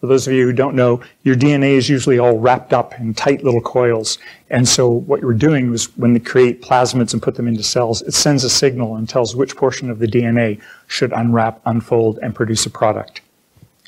For 0.00 0.08
those 0.08 0.26
of 0.26 0.34
you 0.34 0.44
who 0.44 0.52
don't 0.52 0.76
know, 0.76 1.00
your 1.22 1.36
DNA 1.36 1.72
is 1.72 1.88
usually 1.88 2.18
all 2.18 2.38
wrapped 2.38 2.74
up 2.74 2.98
in 3.00 3.14
tight 3.14 3.42
little 3.42 3.62
coils. 3.62 4.18
And 4.50 4.68
so 4.68 4.90
what 4.90 5.22
you're 5.22 5.32
doing 5.32 5.72
is 5.72 5.86
when 5.96 6.12
they 6.12 6.20
create 6.20 6.60
plasmids 6.60 7.14
and 7.14 7.22
put 7.22 7.34
them 7.34 7.48
into 7.48 7.62
cells, 7.62 8.02
it 8.02 8.12
sends 8.12 8.44
a 8.44 8.50
signal 8.50 8.96
and 8.96 9.08
tells 9.08 9.34
which 9.34 9.56
portion 9.56 9.90
of 9.90 9.98
the 9.98 10.06
DNA 10.06 10.60
should 10.86 11.12
unwrap, 11.12 11.62
unfold, 11.64 12.18
and 12.22 12.34
produce 12.34 12.66
a 12.66 12.70
product. 12.70 13.22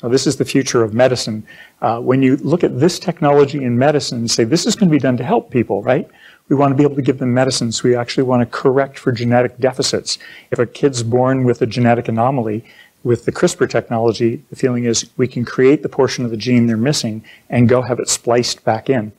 Now, 0.01 0.09
this 0.09 0.25
is 0.25 0.37
the 0.37 0.45
future 0.45 0.83
of 0.83 0.93
medicine. 0.93 1.45
Uh, 1.81 1.99
when 1.99 2.23
you 2.23 2.37
look 2.37 2.63
at 2.63 2.79
this 2.79 2.99
technology 2.99 3.63
in 3.63 3.77
medicine 3.77 4.19
and 4.19 4.31
say, 4.31 4.45
this 4.45 4.65
is 4.65 4.75
going 4.75 4.89
to 4.89 4.95
be 4.95 4.99
done 4.99 5.17
to 5.17 5.23
help 5.23 5.51
people, 5.51 5.83
right? 5.83 6.09
We 6.47 6.55
want 6.55 6.71
to 6.71 6.75
be 6.75 6.83
able 6.83 6.95
to 6.95 7.01
give 7.01 7.19
them 7.19 7.33
medicines. 7.33 7.83
We 7.83 7.95
actually 7.95 8.23
want 8.23 8.41
to 8.41 8.45
correct 8.45 8.97
for 8.97 9.11
genetic 9.11 9.59
deficits. 9.59 10.17
If 10.51 10.57
a 10.57 10.65
kid's 10.65 11.03
born 11.03 11.43
with 11.43 11.61
a 11.61 11.67
genetic 11.67 12.07
anomaly, 12.07 12.65
with 13.03 13.25
the 13.25 13.31
CRISPR 13.31 13.69
technology, 13.69 14.43
the 14.49 14.55
feeling 14.55 14.85
is 14.85 15.09
we 15.17 15.27
can 15.27 15.45
create 15.45 15.83
the 15.83 15.89
portion 15.89 16.25
of 16.25 16.31
the 16.31 16.37
gene 16.37 16.67
they're 16.67 16.77
missing 16.77 17.23
and 17.49 17.69
go 17.69 17.81
have 17.81 17.99
it 17.99 18.09
spliced 18.09 18.63
back 18.63 18.89
in. 18.89 19.11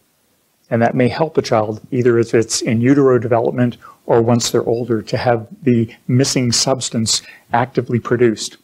And 0.70 0.80
that 0.82 0.94
may 0.94 1.08
help 1.08 1.36
a 1.36 1.42
child, 1.42 1.80
either 1.90 2.18
if 2.18 2.34
it's 2.34 2.62
in 2.62 2.80
utero 2.80 3.18
development 3.18 3.76
or 4.06 4.22
once 4.22 4.50
they're 4.50 4.64
older, 4.64 5.02
to 5.02 5.16
have 5.16 5.48
the 5.62 5.92
missing 6.06 6.52
substance 6.52 7.22
actively 7.52 7.98
produced. 7.98 8.56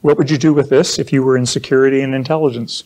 What 0.00 0.16
would 0.18 0.30
you 0.30 0.38
do 0.38 0.52
with 0.52 0.68
this 0.68 0.98
if 0.98 1.12
you 1.12 1.22
were 1.22 1.36
in 1.36 1.46
security 1.46 2.00
and 2.00 2.14
intelligence? 2.14 2.84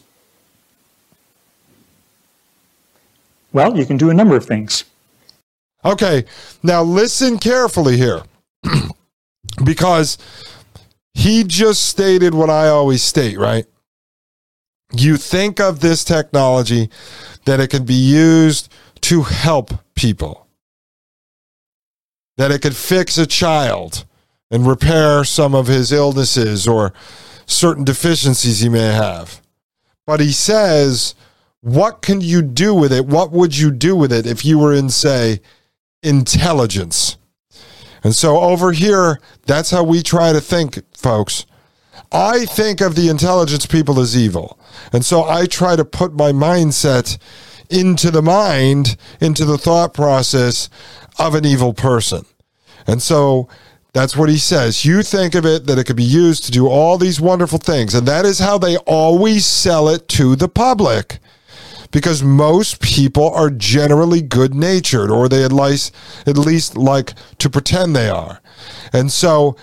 Well, 3.52 3.76
you 3.76 3.84
can 3.84 3.96
do 3.96 4.08
a 4.08 4.14
number 4.14 4.36
of 4.36 4.46
things. 4.46 4.84
Okay, 5.84 6.24
now 6.62 6.82
listen 6.82 7.38
carefully 7.38 7.96
here 7.96 8.22
because 9.64 10.16
he 11.14 11.44
just 11.44 11.84
stated 11.86 12.34
what 12.34 12.50
I 12.50 12.68
always 12.68 13.02
state, 13.02 13.38
right? 13.38 13.66
You 14.92 15.16
think 15.16 15.60
of 15.60 15.80
this 15.80 16.04
technology 16.04 16.90
that 17.44 17.60
it 17.60 17.68
can 17.68 17.84
be 17.84 17.94
used 17.94 18.72
to 19.02 19.22
help 19.22 19.72
people, 19.94 20.46
that 22.36 22.50
it 22.50 22.62
could 22.62 22.76
fix 22.76 23.18
a 23.18 23.26
child 23.26 24.04
and 24.50 24.66
repair 24.66 25.24
some 25.24 25.54
of 25.54 25.66
his 25.66 25.92
illnesses 25.92 26.68
or 26.68 26.92
certain 27.46 27.84
deficiencies 27.84 28.60
he 28.60 28.68
may 28.68 28.92
have. 28.92 29.40
But 30.06 30.20
he 30.20 30.32
says, 30.32 31.14
what 31.60 32.02
can 32.02 32.20
you 32.20 32.42
do 32.42 32.74
with 32.74 32.92
it? 32.92 33.06
What 33.06 33.32
would 33.32 33.56
you 33.56 33.70
do 33.70 33.96
with 33.96 34.12
it 34.12 34.26
if 34.26 34.44
you 34.44 34.58
were 34.58 34.74
in, 34.74 34.90
say, 34.90 35.40
intelligence? 36.02 37.16
And 38.04 38.14
so 38.14 38.40
over 38.40 38.72
here, 38.72 39.20
that's 39.46 39.70
how 39.70 39.84
we 39.84 40.02
try 40.02 40.32
to 40.32 40.40
think, 40.40 40.80
folks. 40.96 41.46
I 42.10 42.44
think 42.44 42.80
of 42.80 42.94
the 42.94 43.08
intelligence 43.08 43.66
people 43.66 44.00
as 44.00 44.16
evil. 44.16 44.58
And 44.92 45.04
so 45.04 45.24
I 45.24 45.46
try 45.46 45.76
to 45.76 45.84
put 45.84 46.14
my 46.14 46.32
mindset 46.32 47.18
into 47.70 48.10
the 48.10 48.22
mind, 48.22 48.96
into 49.20 49.44
the 49.44 49.58
thought 49.58 49.94
process 49.94 50.68
of 51.18 51.34
an 51.34 51.46
evil 51.46 51.72
person. 51.72 52.24
And 52.86 53.00
so 53.00 53.48
that's 53.92 54.16
what 54.16 54.28
he 54.28 54.38
says. 54.38 54.84
You 54.84 55.02
think 55.02 55.34
of 55.34 55.46
it 55.46 55.66
that 55.66 55.78
it 55.78 55.84
could 55.84 55.96
be 55.96 56.02
used 56.02 56.44
to 56.44 56.50
do 56.50 56.66
all 56.68 56.98
these 56.98 57.20
wonderful 57.20 57.58
things. 57.58 57.94
And 57.94 58.06
that 58.08 58.24
is 58.24 58.38
how 58.38 58.58
they 58.58 58.76
always 58.78 59.46
sell 59.46 59.88
it 59.88 60.08
to 60.08 60.36
the 60.36 60.48
public 60.48 61.18
because 61.92 62.22
most 62.22 62.80
people 62.80 63.30
are 63.30 63.50
generally 63.50 64.22
good 64.22 64.54
natured 64.54 65.10
or 65.10 65.28
they 65.28 65.44
at 65.44 65.52
least, 65.52 65.94
at 66.26 66.36
least 66.36 66.76
like 66.76 67.12
to 67.38 67.48
pretend 67.48 67.94
they 67.94 68.08
are. 68.08 68.40
And 68.92 69.12
so 69.12 69.56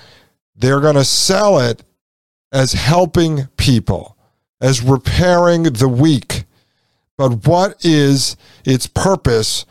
they're 0.55 0.79
going 0.79 0.95
to 0.95 1.03
sell 1.03 1.59
it 1.59 1.83
as 2.51 2.73
helping 2.73 3.47
people, 3.57 4.17
as 4.61 4.81
repairing 4.81 5.63
the 5.63 5.89
weak. 5.89 6.45
But 7.17 7.45
what 7.45 7.83
is 7.83 8.37
its 8.63 8.87
purpose 8.87 9.65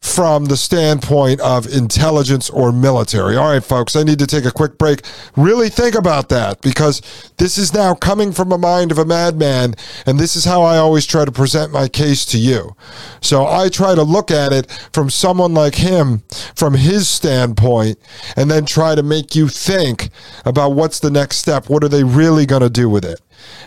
from 0.00 0.46
the 0.46 0.56
standpoint 0.56 1.40
of 1.40 1.66
intelligence 1.66 2.48
or 2.50 2.72
military. 2.72 3.36
All 3.36 3.50
right, 3.50 3.62
folks, 3.62 3.96
I 3.96 4.02
need 4.02 4.18
to 4.20 4.26
take 4.26 4.44
a 4.44 4.50
quick 4.50 4.78
break. 4.78 5.02
Really 5.36 5.68
think 5.68 5.94
about 5.94 6.28
that 6.28 6.60
because 6.60 7.02
this 7.36 7.58
is 7.58 7.74
now 7.74 7.94
coming 7.94 8.32
from 8.32 8.50
a 8.52 8.58
mind 8.58 8.90
of 8.90 8.98
a 8.98 9.04
madman, 9.04 9.74
and 10.06 10.18
this 10.18 10.36
is 10.36 10.44
how 10.44 10.62
I 10.62 10.76
always 10.78 11.06
try 11.06 11.24
to 11.24 11.32
present 11.32 11.72
my 11.72 11.88
case 11.88 12.24
to 12.26 12.38
you. 12.38 12.74
So 13.20 13.46
I 13.46 13.68
try 13.68 13.94
to 13.94 14.02
look 14.02 14.30
at 14.30 14.52
it 14.52 14.70
from 14.92 15.10
someone 15.10 15.54
like 15.54 15.76
him, 15.76 16.22
from 16.54 16.74
his 16.74 17.08
standpoint, 17.08 17.98
and 18.36 18.50
then 18.50 18.66
try 18.66 18.94
to 18.94 19.02
make 19.02 19.34
you 19.34 19.48
think 19.48 20.10
about 20.44 20.72
what's 20.72 21.00
the 21.00 21.10
next 21.10 21.36
step. 21.36 21.68
What 21.68 21.84
are 21.84 21.88
they 21.88 22.04
really 22.04 22.46
going 22.46 22.62
to 22.62 22.70
do 22.70 22.88
with 22.88 23.04
it? 23.04 23.20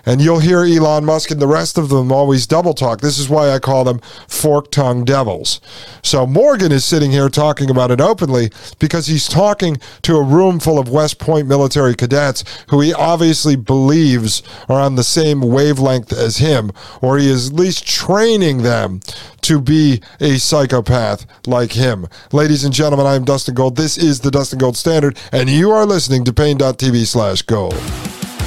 And 0.05 0.21
you'll 0.21 0.39
hear 0.39 0.63
Elon 0.63 1.05
Musk 1.05 1.31
and 1.31 1.41
the 1.41 1.47
rest 1.47 1.77
of 1.77 1.89
them 1.89 2.11
always 2.11 2.47
double 2.47 2.73
talk. 2.73 3.01
This 3.01 3.19
is 3.19 3.29
why 3.29 3.51
I 3.51 3.59
call 3.59 3.83
them 3.83 3.99
fork 4.27 4.71
tongue 4.71 5.05
devils. 5.05 5.61
So 6.03 6.25
Morgan 6.25 6.71
is 6.71 6.85
sitting 6.85 7.11
here 7.11 7.29
talking 7.29 7.69
about 7.69 7.91
it 7.91 8.01
openly 8.01 8.51
because 8.79 9.07
he's 9.07 9.27
talking 9.27 9.77
to 10.01 10.15
a 10.15 10.23
room 10.23 10.59
full 10.59 10.79
of 10.79 10.89
West 10.89 11.19
Point 11.19 11.47
military 11.47 11.95
cadets 11.95 12.43
who 12.69 12.81
he 12.81 12.93
obviously 12.93 13.55
believes 13.55 14.41
are 14.67 14.79
on 14.79 14.95
the 14.95 15.03
same 15.03 15.41
wavelength 15.41 16.11
as 16.11 16.37
him, 16.37 16.71
or 17.01 17.17
he 17.17 17.29
is 17.29 17.49
at 17.49 17.55
least 17.55 17.87
training 17.87 18.63
them 18.63 19.01
to 19.41 19.59
be 19.59 20.01
a 20.19 20.37
psychopath 20.37 21.25
like 21.47 21.73
him. 21.73 22.07
Ladies 22.31 22.63
and 22.63 22.73
gentlemen, 22.73 23.05
I 23.05 23.15
am 23.15 23.25
Dustin 23.25 23.55
Gold. 23.55 23.75
This 23.75 23.97
is 23.97 24.19
the 24.19 24.31
Dustin 24.31 24.59
Gold 24.59 24.77
Standard, 24.77 25.17
and 25.31 25.49
you 25.49 25.71
are 25.71 25.85
listening 25.85 26.23
to 26.25 26.33
Paine.tv 26.33 27.05
slash 27.05 27.41
gold. 27.41 28.20